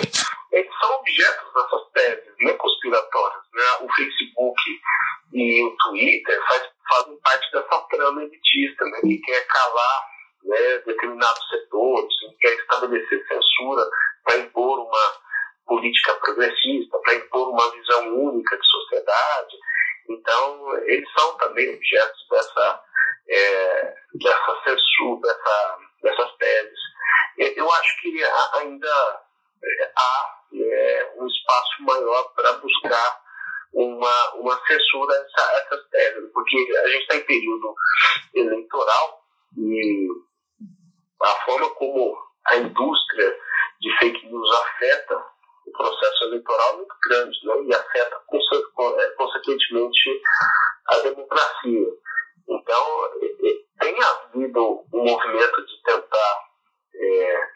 eles 0.53 0.79
são 0.81 0.95
objetos 0.97 1.55
dessas 1.55 1.91
teses 1.93 2.35
né, 2.41 2.53
conspiratórias. 2.55 3.43
Né? 3.55 3.65
O 3.83 3.95
Facebook 3.95 4.61
e 5.39 5.65
o 5.65 5.77
Twitter 5.77 6.41
faz, 6.49 6.69
fazem 6.91 7.19
parte 7.21 7.53
dessa 7.53 7.81
trama 7.91 8.23
elitista, 8.23 8.85
né, 8.85 9.01
que 9.03 9.19
quer 9.19 9.47
calar 9.47 10.07
né, 10.45 10.79
determinados 10.79 11.49
setores, 11.49 12.13
que 12.21 12.37
quer 12.41 12.55
estabelecer 12.55 13.27
censura 13.29 13.87
para 14.25 14.39
impor 14.39 14.81
uma 14.81 15.29
política 15.67 16.15
progressista, 16.15 16.99
para 16.99 17.15
impor 17.15 17.51
uma 17.51 17.71
visão 17.71 18.15
única 18.17 18.57
de 18.57 18.67
sociedade. 18.67 19.57
Então, 20.11 20.77
eles 20.87 21.09
são 21.13 21.37
também 21.37 21.75
objetos 21.75 22.27
dessa, 22.31 22.83
é, 23.29 23.95
dessa 24.15 24.63
censura, 24.65 25.21
dessa, 25.23 25.79
dessas 26.03 26.37
teses. 26.39 26.79
Eu 27.39 27.71
acho 27.73 28.01
que 28.01 28.25
ainda 28.55 29.23
é, 29.63 29.93
há 29.97 30.39
é, 30.55 31.13
um 31.17 31.27
espaço 31.27 31.83
maior 31.83 32.25
para 32.35 32.53
buscar 32.55 33.29
uma, 33.73 34.35
uma 34.35 34.67
censura 34.67 35.15
a 35.15 35.19
essa, 35.19 35.53
essas 35.59 35.89
teses, 35.91 36.33
porque 36.33 36.57
a 36.57 36.89
gente 36.89 37.03
está 37.03 37.17
em 37.17 37.27
período 37.27 37.75
eleitoral 38.35 39.23
e 39.57 40.09
a 41.23 41.45
forma 41.45 41.69
como 41.75 42.19
a 42.47 42.57
indústria 42.57 43.37
de 43.81 43.99
fake 43.99 44.27
news 44.27 44.51
afeta 44.51 45.25
o 45.67 45.73
processo 45.73 46.25
eleitoral 46.25 46.75
é 46.75 46.77
muito 46.77 46.95
grande 47.09 47.39
né? 47.47 47.55
e 47.65 47.75
afeta 47.75 48.17
é, 48.17 49.11
consequentemente 49.11 50.23
a 50.89 50.99
democracia. 51.01 51.89
Então, 52.49 53.11
tem 53.79 54.03
havido 54.03 54.85
um 54.93 55.05
movimento 55.05 55.67
de 55.67 55.83
tentar 55.83 56.49
é, 56.95 57.49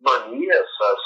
banir 0.00 0.50
essas 0.50 1.00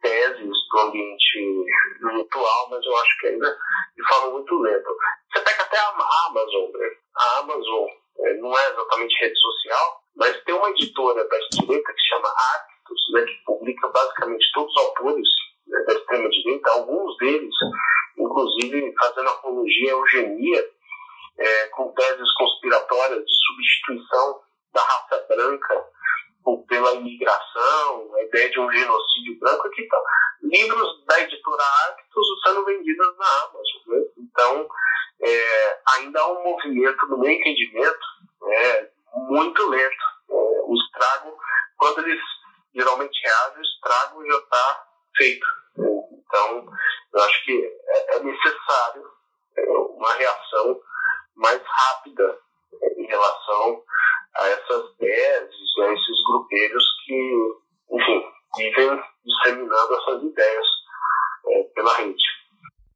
teses 0.00 0.56
do 0.70 0.78
ambiente 0.80 1.64
virtual, 2.00 2.68
mas 2.70 2.84
eu 2.84 2.96
acho 2.96 3.18
que 3.18 3.26
ainda 3.28 3.58
de 3.96 4.08
forma 4.08 4.30
muito 4.32 4.58
lenta. 4.60 4.88
Você 5.32 5.40
pega 5.40 5.62
até 5.62 5.78
a 5.78 6.26
Amazon, 6.28 6.70
né? 6.72 6.88
A 7.16 7.38
Amazon 7.38 7.88
é, 8.20 8.34
não 8.34 8.56
é 8.56 8.70
exatamente 8.70 9.20
rede 9.20 9.38
social, 9.38 10.00
mas 10.16 10.42
tem 10.44 10.54
uma 10.54 10.70
editora 10.70 11.26
da 11.28 11.38
direita 11.52 11.92
que 11.92 12.08
chama 12.08 12.28
Actos, 12.28 13.02
né, 13.12 13.24
que 13.24 13.44
publica 13.44 13.88
basicamente 13.88 14.50
todos 14.54 14.74
os 14.74 14.82
autores 14.82 15.28
né, 15.66 15.82
da 15.84 15.92
extrema-direita, 15.94 16.70
alguns 16.70 17.16
deles, 17.18 17.54
inclusive, 18.56 18.94
fazendo 18.98 19.28
apologia 19.28 19.90
à 19.90 19.96
eugenia, 19.96 20.70
é, 21.38 21.66
com 21.68 21.92
teses 21.92 22.32
conspiratórias 22.34 23.24
de 23.24 23.34
substituição 23.46 24.40
da 24.72 24.82
raça 24.82 25.26
branca 25.28 25.84
pela 26.68 26.94
imigração, 26.94 28.14
a 28.14 28.22
ideia 28.22 28.50
de 28.50 28.60
um 28.60 28.70
genocídio 28.70 29.38
branco, 29.40 29.70
que 29.70 29.82
estão 29.82 30.00
livros 30.42 31.04
da 31.06 31.20
editora 31.20 31.62
Actos 31.88 32.26
sendo 32.44 32.64
vendidos 32.64 33.16
na 33.18 33.26
Amazon. 33.26 33.82
Né? 33.86 34.04
Então, 34.18 34.68
é, 35.22 35.80
ainda 35.96 36.20
há 36.20 36.32
um 36.32 36.44
movimento, 36.44 37.06
no 37.08 37.18
meu 37.18 37.30
entendimento, 37.30 38.06
é, 38.44 38.90
muito 39.28 39.68
lento. 39.68 40.04
É, 40.30 40.34
o 40.64 40.74
estrago, 40.74 41.36
quando 41.76 42.06
eles 42.06 42.20
geralmente 42.74 43.20
reagem, 43.24 43.58
o 43.58 43.62
estrago 43.62 44.26
já 44.26 44.38
está 44.38 44.86
feito. 45.16 45.46
Então, 45.76 46.66
eu 47.14 47.22
acho 47.22 47.44
que 47.44 47.76
é, 47.96 48.22
necessário 48.22 49.02
é, 49.56 49.70
uma 49.96 50.14
reação 50.14 50.80
mais 51.36 51.62
rápida 51.64 52.38
em 52.98 53.06
relação 53.06 53.82
a 54.36 54.48
essas 54.48 54.96
teses, 54.96 55.78
a 55.80 55.92
esses 55.92 56.24
grupelhos 56.26 56.84
que, 57.04 57.32
enfim, 57.92 58.22
vivem 58.56 59.00
disseminando 59.24 59.94
essas 59.94 60.22
ideias 60.22 60.66
é, 61.48 61.62
pela 61.74 61.96
rede. 61.96 62.24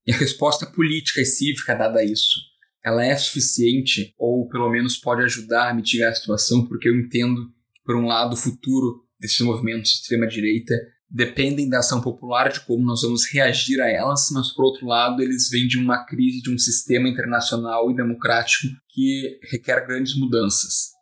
E 0.07 0.13
a 0.13 0.17
resposta 0.17 0.67
política 0.67 1.21
e 1.21 1.27
cívica 1.27 1.75
dada 1.75 2.01
a 2.01 2.05
isso, 2.05 2.41
ela 2.85 3.05
é 3.05 3.15
suficiente 3.17 4.15
ou 4.19 4.49
pelo 4.49 4.71
menos 4.71 4.97
pode 4.97 5.23
ajudar 5.23 5.71
a 5.71 5.75
mitigar 5.75 6.11
a 6.11 6.15
situação? 6.15 6.67
Porque 6.67 6.89
eu 6.89 6.95
entendo 6.95 7.47
que, 7.75 7.83
por 7.85 7.97
um 7.97 8.07
lado, 8.07 8.33
o 8.33 8.39
futuro 8.39 9.05
desses 9.19 9.41
movimentos 9.41 9.91
de 9.91 9.97
extrema-direita 9.99 10.75
dependem 11.11 11.69
da 11.69 11.79
ação 11.79 12.01
popular, 12.01 12.51
de 12.51 12.65
como 12.65 12.85
nós 12.85 13.03
vamos 13.03 13.27
reagir 13.33 13.81
a 13.81 13.89
elas, 13.89 14.29
mas 14.33 14.55
por 14.55 14.65
outro 14.65 14.87
lado, 14.87 15.23
eles 15.23 15.51
vêm 15.51 15.67
de 15.67 15.79
uma 15.79 16.05
crise 16.07 16.41
de 16.41 16.55
um 16.55 16.59
sistema 16.59 17.09
internacional 17.09 17.91
e 17.91 17.97
democrático 17.97 18.69
que 18.89 19.41
requer 19.51 19.87
grandes 19.87 20.19
mudanças. 20.19 20.93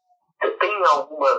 Tem 0.40 0.84
algumas. 0.86 1.38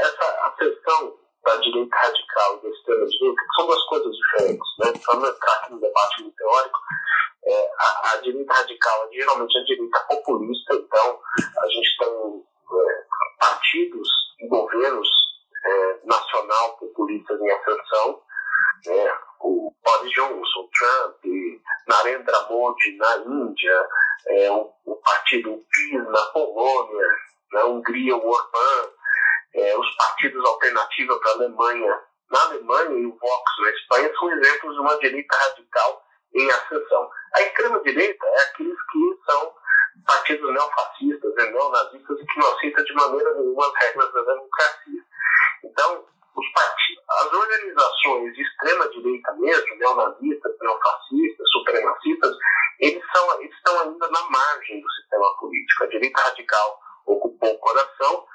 Essa 0.00 0.24
ascensão 0.48 1.14
da 1.44 1.56
direita 1.56 1.96
radical 1.96 2.58
e 2.58 2.62
da 2.62 2.68
extrema-direita, 2.70 3.42
que 3.42 3.54
são 3.56 3.66
duas 3.66 3.82
coisas 3.84 4.16
diferentes, 4.16 4.68
né? 4.78 4.92
Não 5.14 5.26
entrar 5.26 5.52
aqui 5.54 5.72
no 5.72 5.80
debate 5.80 6.22
muito 6.22 6.36
teórico, 6.36 6.78
é, 7.46 7.70
a, 7.78 8.12
a, 8.12 8.16
direita 8.22 8.54
radical 8.54 9.04
é 9.04 9.12
geralmente 9.12 9.58
a 9.58 9.64
direita 9.64 9.98
populista, 10.08 10.74
então 10.74 11.20
a 11.36 11.66
gente 11.68 11.98
tem 11.98 12.08
é, 12.08 13.04
partidos 13.38 14.08
e 14.40 14.48
governos 14.48 15.08
é, 15.64 16.06
nacional 16.06 16.78
populistas 16.78 17.38
em 17.40 17.50
ascensão, 17.50 18.22
né? 18.86 19.18
o 19.40 19.74
Boris 19.84 20.12
Johnson, 20.12 20.60
o 20.60 20.70
Trump, 20.72 21.24
Modi 22.84 22.96
na 22.96 23.16
Índia, 23.16 23.88
é, 24.26 24.50
o, 24.50 24.72
o, 24.84 24.96
partido 24.96 25.64
PIS 25.70 26.04
na 26.10 26.26
Polônia, 26.32 27.06
na 27.52 27.60
né? 27.60 27.64
Hungria, 27.66 28.16
o 28.16 28.28
Orbán, 28.28 28.88
é, 29.54 29.78
os 29.78 29.96
partidos 29.96 30.44
alternativos 30.44 31.18
para 31.18 31.30
a 31.30 31.34
Alemanha 31.34 32.00
na 32.30 32.42
Alemanha 32.42 32.98
e 32.98 33.06
o 33.06 33.16
Vox 33.16 33.52
na 33.60 33.70
Espanha 33.70 34.12
são 34.18 34.32
exemplos 34.32 34.74
de 34.74 34.80
uma 34.80 34.98
direita 34.98 35.36
radical 35.36 36.02
em 36.34 36.50
ascensão. 36.50 37.10
A 37.34 37.42
extrema-direita 37.42 38.26
é 38.26 38.42
aqueles 38.42 38.76
que 38.90 39.18
são 39.30 39.54
partidos 40.04 40.52
neofascistas, 40.52 41.32
e 41.32 41.50
neonazistas 41.52 42.18
e 42.18 42.26
que 42.26 42.40
não 42.40 42.52
aceitam 42.54 42.84
de 42.84 42.94
maneira 42.94 43.34
nenhuma 43.34 43.66
as 43.66 43.74
regras 43.84 44.12
da 44.12 44.22
democracia. 44.22 45.02
Então, 45.64 46.04
os 46.36 46.52
partidos, 46.52 47.04
as 47.08 47.32
organizações 47.32 48.34
de 48.34 48.42
extrema-direita 48.42 49.32
mesmo, 49.34 49.76
neonazistas, 49.76 50.56
neofascistas, 50.60 51.50
supremacistas, 51.52 52.36
eles, 52.80 53.02
são, 53.14 53.40
eles 53.40 53.54
estão 53.54 53.80
ainda 53.80 54.08
na 54.08 54.22
margem 54.30 54.80
do 54.80 54.90
sistema 54.90 55.36
político. 55.38 55.84
A 55.84 55.86
direita 55.86 56.20
radical 56.20 56.78
ocupou 57.06 57.54
o 57.54 57.58
coração 57.58 58.26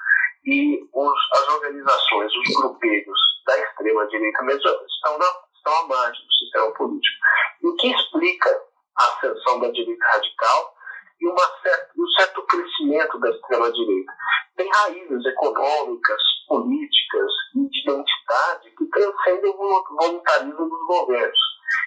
e 0.46 0.88
os, 0.92 1.18
as 1.34 1.48
organizações, 1.48 2.32
os 2.34 2.54
grupelhos 2.54 3.18
da 3.46 3.58
extrema-direita 3.58 4.42
mesmo 4.42 4.70
estão, 4.86 5.18
na, 5.18 5.26
estão 5.54 5.74
à 5.76 5.88
margem 5.88 6.24
do 6.24 6.32
sistema 6.32 6.72
político. 6.72 7.18
E 7.62 7.68
o 7.68 7.76
que 7.76 7.92
explica 7.92 8.62
a 8.96 9.04
ascensão 9.04 9.60
da 9.60 9.68
direita 9.70 10.06
radical 10.06 10.74
e 11.20 11.28
uma 11.28 11.46
certa, 11.62 11.90
um 11.98 12.08
certo 12.18 12.42
crescimento 12.46 13.18
da 13.18 13.30
extrema-direita. 13.30 14.12
Tem 14.56 14.68
raízes 14.68 15.26
econômicas, 15.26 16.22
políticas 16.48 17.32
e 17.54 17.68
de 17.68 17.80
identidade 17.82 18.70
que 18.76 18.86
transcendem 18.86 19.50
o 19.50 19.84
voluntarismo 19.96 20.68
dos 20.68 20.86
governos. 20.86 21.38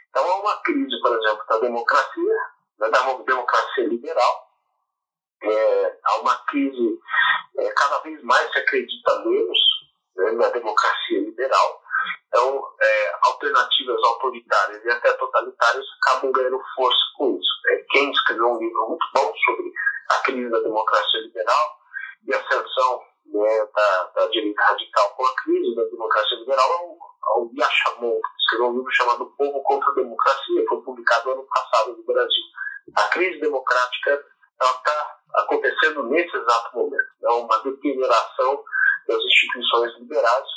Então 0.10 0.32
há 0.32 0.40
uma 0.40 0.62
crise, 0.62 1.02
por 1.02 1.18
exemplo, 1.18 1.44
da 1.50 1.60
democracia, 1.60 2.38
né, 2.80 2.90
da 2.90 3.14
democracia 3.14 3.88
liberal, 3.88 4.48
é, 5.44 6.00
há 6.04 6.16
uma 6.22 6.36
crise, 6.46 7.00
é, 7.60 7.70
cada 7.72 8.00
vez 8.00 8.22
mais 8.24 8.52
se 8.52 8.60
acredita 8.60 9.20
menos 9.26 9.60
né, 10.16 10.32
na 10.32 10.50
democracia 10.50 11.20
liberal, 11.20 11.84
então, 12.28 12.68
é, 12.82 13.16
alternativas 13.22 14.04
autoritárias 14.04 14.84
e 14.84 14.90
até 14.90 15.14
totalitárias 15.14 15.86
acabam 16.02 16.32
ganhando 16.32 16.60
força 16.76 17.00
com 17.16 17.38
isso. 17.38 17.54
É, 17.68 17.86
quem 17.92 18.12
escreveu 18.12 18.48
um 18.48 18.60
livro 18.60 18.90
muito 18.90 19.06
bom 19.14 19.34
sobre 19.46 19.72
a 20.10 20.16
crise 20.24 20.50
da 20.50 20.60
democracia 20.60 21.22
liberal 21.22 21.78
e 22.28 22.34
a 22.34 22.40
ascensão 22.40 23.02
né, 23.28 23.68
da, 23.76 24.04
da, 24.16 24.28
direita 24.28 24.64
radical 24.64 25.10
com 25.16 25.26
a 25.26 25.36
crise 25.44 25.76
da 25.76 25.84
democracia 25.84 26.38
liberal 26.40 26.72
é 26.72 26.76
o, 26.76 26.98
é 26.98 27.40
o 27.40 27.52
Yashamon, 27.56 28.20
que 28.20 28.42
escreveu 28.42 28.68
um 28.68 28.78
livro 28.78 28.92
chamado 28.92 29.34
Povo 29.38 29.62
contra 29.64 29.92
a 29.92 29.96
Democracia, 29.96 30.66
foi 30.68 30.82
publicado 30.82 31.32
ano 31.32 31.48
passado 31.48 31.96
no 31.96 32.04
Brasil. 32.04 32.44
A 32.96 33.04
crise 33.10 33.40
democrática 33.40 34.26
está 34.62 35.18
acontecendo 35.36 36.04
nesse 36.04 36.36
exato 36.36 36.78
momento. 36.78 37.08
É 37.24 37.30
uma 37.30 37.58
deterioração 37.60 38.64
das 39.08 39.18
instituições 39.18 39.94
liberais 40.00 40.48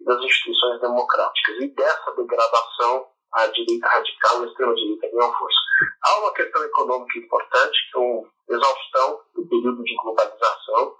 das 0.00 0.20
instituições 0.22 0.80
democráticas. 0.80 1.56
E 1.60 1.68
dessa 1.68 2.12
degradação, 2.16 3.08
a 3.32 3.46
direita 3.48 3.88
radical 3.88 4.40
e 4.40 4.44
a 4.44 4.48
extrema-direita 4.48 5.10
ganham 5.12 5.32
força. 5.34 5.58
Há 6.02 6.18
uma 6.20 6.32
questão 6.32 6.64
econômica 6.64 7.18
importante, 7.18 7.90
que 7.90 7.98
é 7.98 8.00
uma 8.00 8.28
exaustão 8.48 9.20
do 9.34 9.46
período 9.46 9.82
de 9.82 9.94
globalização, 9.96 10.96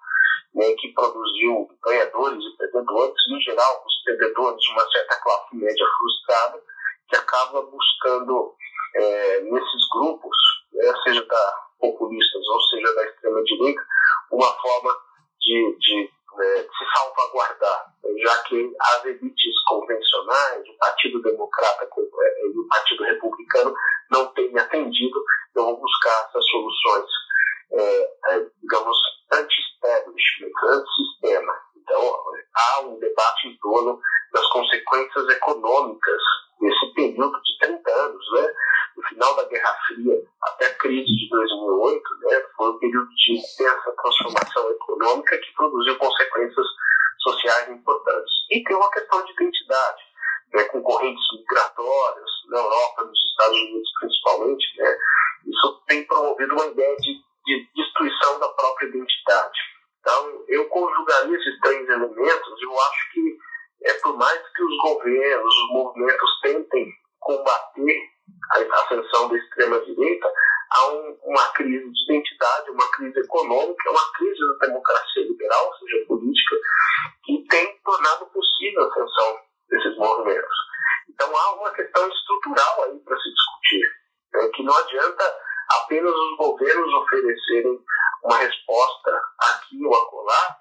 né, 0.55 0.72
que 0.78 0.92
produziu 0.92 1.68
ganhadores 1.84 2.44
e 2.44 2.57
perdedores, 2.57 3.14
em 3.30 3.40
geral, 3.40 3.84
os 3.86 4.03
perdedores 4.05 4.61
de 4.61 4.72
uma 4.72 4.90
certa 4.90 5.20
classe 5.22 5.57
média 5.57 5.86
frustrada, 5.99 6.62
que 7.09 7.16
acaba 7.16 7.62
buscando 7.62 8.55
é, 8.94 9.40
nesses 9.40 9.88
grupos, 9.92 10.36
né, 10.72 10.92
seja 11.05 11.24
da 11.24 11.67
populistas 11.79 12.49
ou 12.49 12.61
seja 12.62 12.95
da 12.95 13.05
extrema-direita, 13.05 13.83
uma 14.33 14.53
forma 14.61 14.97
de, 15.41 15.76
de 15.79 16.11
né, 16.37 16.62
se 16.62 16.85
salvaguardar, 16.95 17.95
já 18.22 18.43
que 18.45 18.72
as 18.81 19.05
elites 19.05 19.62
convencionais, 19.66 20.68
o 20.68 20.79
Partido 20.79 21.22
Democrata 21.22 21.85
é, 21.85 22.47
e 22.47 22.59
o 22.59 22.68
Partido 22.68 23.05
Republicano 23.05 23.74
não 24.11 24.26
têm 24.35 24.57
atendido, 24.59 25.24
então 25.51 25.64
vão 25.64 25.76
buscar 25.76 26.29
essas 26.29 26.47
soluções, 26.47 27.11
é, 27.72 28.12
é, 28.29 28.47
digamos, 28.62 28.97
anti-establishment, 29.33 30.53
anti-sistema. 30.64 31.53
Então, 31.76 32.14
há 32.55 32.81
um 32.81 32.99
debate 32.99 33.49
em 33.49 33.57
torno 33.59 34.01
das 34.33 34.47
consequências 34.51 35.29
econômicas 35.31 36.22
nesse 36.61 36.95
período 36.95 37.41
de 37.43 37.59
30 37.61 37.91
anos, 37.91 38.33
né? 38.33 38.55
No 38.97 39.03
final 39.05 39.37
da 39.37 39.45
Guerra 39.45 39.76
Fria 39.87 40.22
até 40.43 40.66
a 40.66 40.74
crise 40.74 41.07
de 41.07 41.29
2008, 41.31 42.03
né? 42.22 42.43
Foi 42.57 42.70
um 42.70 42.79
período 42.79 43.09
de 43.09 43.33
intensa 43.39 43.95
transformação 44.03 44.70
econômica 44.70 45.39
que 45.39 45.55
produziu 45.55 45.97
consequências 45.99 46.66
sociais 47.20 47.70
importantes. 47.70 48.33
E 48.51 48.62
tem 48.64 48.76
uma 48.76 48.91
questão 48.91 49.24
de 49.24 49.33
identidade, 49.33 50.03
né? 50.55 50.64
com 50.64 50.83
correntes 50.83 51.24
migratórias 51.33 52.31
na 52.49 52.59
Europa, 52.59 53.05
nos 53.05 53.24
Estados 53.31 53.59
Unidos 53.61 53.91
principalmente, 54.01 54.66
né? 54.79 54.99
Isso 55.47 55.83
tem 55.87 56.05
promovido 56.07 56.55
uma 56.55 56.66
ideia 56.66 56.97
de, 56.97 57.14
de 57.47 57.68
destruição 57.74 58.39
da 58.41 58.49
própria 58.49 58.89
identidade. 58.89 59.59
Então, 60.01 60.45
eu 60.49 60.68
conjugaria 60.68 61.37
esses 61.37 61.61
três 61.61 61.89
elementos, 61.89 62.62
eu 62.62 62.81
acho 62.81 63.12
que 63.12 63.39
é, 63.85 63.93
por 63.95 64.16
mais 64.16 64.41
que 64.55 64.62
os 64.62 64.76
governos, 64.79 65.55
os 65.55 65.70
movimentos 65.70 66.41
tentem 66.43 66.93
combater 67.20 68.11
a 68.51 68.83
ascensão 68.83 69.29
da 69.29 69.37
extrema-direita, 69.37 70.33
há 70.70 70.87
um, 70.89 71.18
uma 71.24 71.49
crise 71.53 71.91
de 71.91 72.05
identidade, 72.05 72.70
uma 72.70 72.91
crise 72.91 73.18
econômica, 73.20 73.91
uma 73.91 74.12
crise 74.12 74.41
da 74.41 74.66
democracia 74.66 75.22
liberal, 75.22 75.66
ou 75.66 75.74
seja, 75.74 76.07
política, 76.07 76.57
que 77.24 77.47
tem 77.49 77.79
tornado 77.85 78.26
possível 78.26 78.83
a 78.83 78.89
ascensão 78.89 79.41
desses 79.70 79.97
movimentos. 79.97 80.57
Então 81.09 81.37
há 81.37 81.53
uma 81.57 81.70
questão 81.70 82.09
estrutural 82.09 82.85
aí 82.85 82.99
para 83.01 83.16
se 83.16 83.31
discutir, 83.31 83.93
né, 84.35 84.49
que 84.55 84.62
não 84.62 84.76
adianta 84.76 85.24
apenas 85.70 86.14
os 86.14 86.37
governos 86.37 86.95
oferecerem 86.95 87.79
uma 88.24 88.39
resposta 88.39 89.20
aqui 89.39 89.85
ou 89.85 89.95
acolá, 89.95 90.57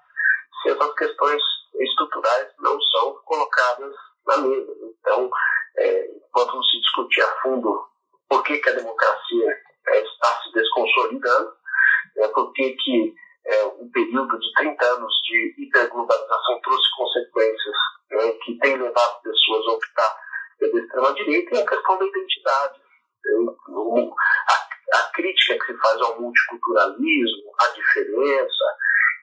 se 0.62 0.70
essas 0.70 0.94
questões 0.94 1.42
estruturais 1.80 2.48
não 2.58 2.80
são 2.80 3.14
colocadas 3.24 3.94
na 4.26 4.38
mesa. 4.38 4.72
Então, 5.00 5.30
é, 5.76 6.10
enquanto 6.16 6.62
se 6.64 6.80
discutir 6.80 7.22
a 7.22 7.40
fundo 7.42 7.86
por 8.28 8.42
que, 8.42 8.58
que 8.58 8.68
a 8.68 8.74
democracia 8.74 9.58
é, 9.88 10.00
está 10.02 10.42
se 10.42 10.52
desconsolidando, 10.52 11.52
é, 12.18 12.28
por 12.28 12.52
que, 12.52 12.72
que 12.72 13.14
é, 13.46 13.64
um 13.66 13.90
período 14.28 14.40
de 14.40 14.52
30 14.52 14.86
anos 14.86 15.12
de 15.24 15.54
hiperglobalização 15.58 16.60
trouxe 16.62 16.96
consequências 16.96 17.76
é, 18.12 18.32
que 18.32 18.58
têm 18.58 18.76
levado 18.76 19.22
pessoas 19.22 19.66
a 19.66 19.72
optar 19.72 20.16
pela 20.58 20.80
extrema-direita, 20.80 21.54
e 21.54 21.62
a 21.62 21.66
questão 21.66 21.98
da 21.98 22.06
identidade. 22.06 22.80
É, 23.26 23.30
a, 24.48 24.98
a 24.98 25.10
crítica 25.12 25.58
que 25.58 25.72
se 25.72 25.78
faz 25.78 26.00
ao 26.00 26.20
multiculturalismo, 26.20 27.52
à 27.60 27.68
diferença, 27.68 28.64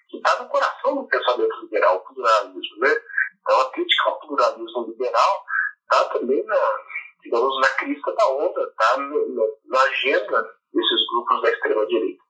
que 0.10 0.18
está 0.18 0.41
no 0.41 0.49
coração 0.49 0.95
do 0.95 1.08
pensamento 1.08 1.62
liberal, 1.62 1.97
o 1.97 2.14
pluralismo. 2.14 2.78
Né? 2.80 2.95
Então, 3.41 3.62
a 3.62 3.72
crítica 3.72 4.10
ao 4.10 4.20
pluralismo 4.20 4.86
liberal 4.88 5.45
está 5.84 6.03
também 6.10 6.43
na, 6.45 6.80
digamos, 7.24 7.62
na 7.62 7.68
crista 7.76 8.14
da 8.14 8.28
onda, 8.28 8.62
está 8.64 8.97
na 8.97 9.82
agenda 9.82 10.56
desses 10.74 11.08
grupos 11.12 11.41
da 11.41 11.49
extrema-direita. 11.49 12.26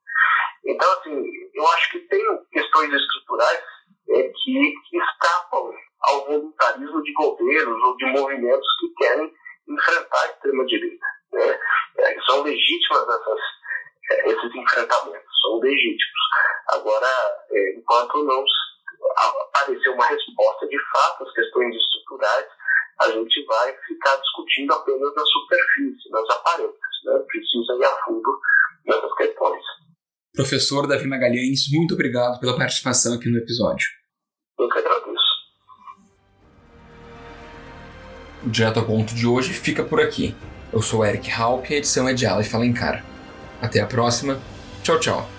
Então, 0.66 0.92
assim, 0.94 1.24
eu 1.54 1.68
acho 1.68 1.92
que 1.92 2.00
tem 2.00 2.24
questões 2.52 2.92
estruturais 2.92 3.64
é, 4.10 4.24
que, 4.24 4.74
que 4.90 4.98
escapam 4.98 5.72
ao 6.02 6.26
voluntarismo 6.26 7.04
de 7.04 7.14
governos 7.14 7.84
ou 7.84 7.98
de 7.98 8.06
movimentos 8.08 8.68
que 8.80 8.90
querem 8.96 9.32
enfrentar 9.68 10.22
a 10.22 10.28
extrema-direita. 10.28 11.06
Né? 11.34 11.60
É, 11.98 12.22
são 12.28 12.42
legítimas 12.44 13.04
essas, 13.04 13.40
é, 14.12 14.30
esses 14.30 14.56
enfrentamentos, 14.56 15.42
são 15.42 15.60
legítimos. 15.60 16.22
Agora, 16.70 17.08
é, 17.52 17.76
enquanto 17.78 18.24
não 18.24 18.44
aparecer 19.18 19.90
uma 19.90 20.06
resposta 20.06 20.68
de 20.68 20.78
fato 20.92 21.24
às 21.24 21.34
questões 21.34 21.76
estruturais, 21.76 22.48
a 23.02 23.10
gente 23.12 23.46
vai 23.46 23.74
ficar 23.88 24.16
discutindo 24.18 24.74
apenas 24.74 25.16
na 25.16 25.26
superfície, 25.26 26.10
nas 26.10 26.30
aparências. 26.30 26.80
Né? 27.06 27.20
Precisa 27.28 27.74
ir 27.74 27.86
a 27.86 28.04
fundo 28.04 28.40
nessas 28.86 29.14
questões. 29.16 29.64
Professor 30.36 30.86
Davi 30.86 31.08
Magalhães, 31.08 31.72
muito 31.72 31.94
obrigado 31.94 32.40
pela 32.40 32.58
participação 32.58 33.14
aqui 33.14 33.30
no 33.30 33.38
episódio. 33.38 33.88
Eu 34.60 34.68
que 34.68 34.80
agradeço. 34.80 35.06
O 38.44 38.50
Direto 38.50 38.80
ao 38.80 38.86
Ponto 38.86 39.16
de 39.16 39.26
hoje 39.26 39.54
fica 39.54 39.84
por 39.84 40.02
aqui. 40.02 40.36
Eu 40.74 40.82
sou 40.82 41.06
Eric 41.06 41.32
Halp 41.32 41.70
e 41.70 41.76
a 41.76 41.78
edição 41.78 42.08
é 42.08 42.14
de 42.14 42.26
Aleph 42.26 42.54
Alencar. 42.54 43.04
Até 43.62 43.80
a 43.80 43.86
próxima. 43.86 44.40
Tchau, 44.84 45.00
tchau. 45.00 45.35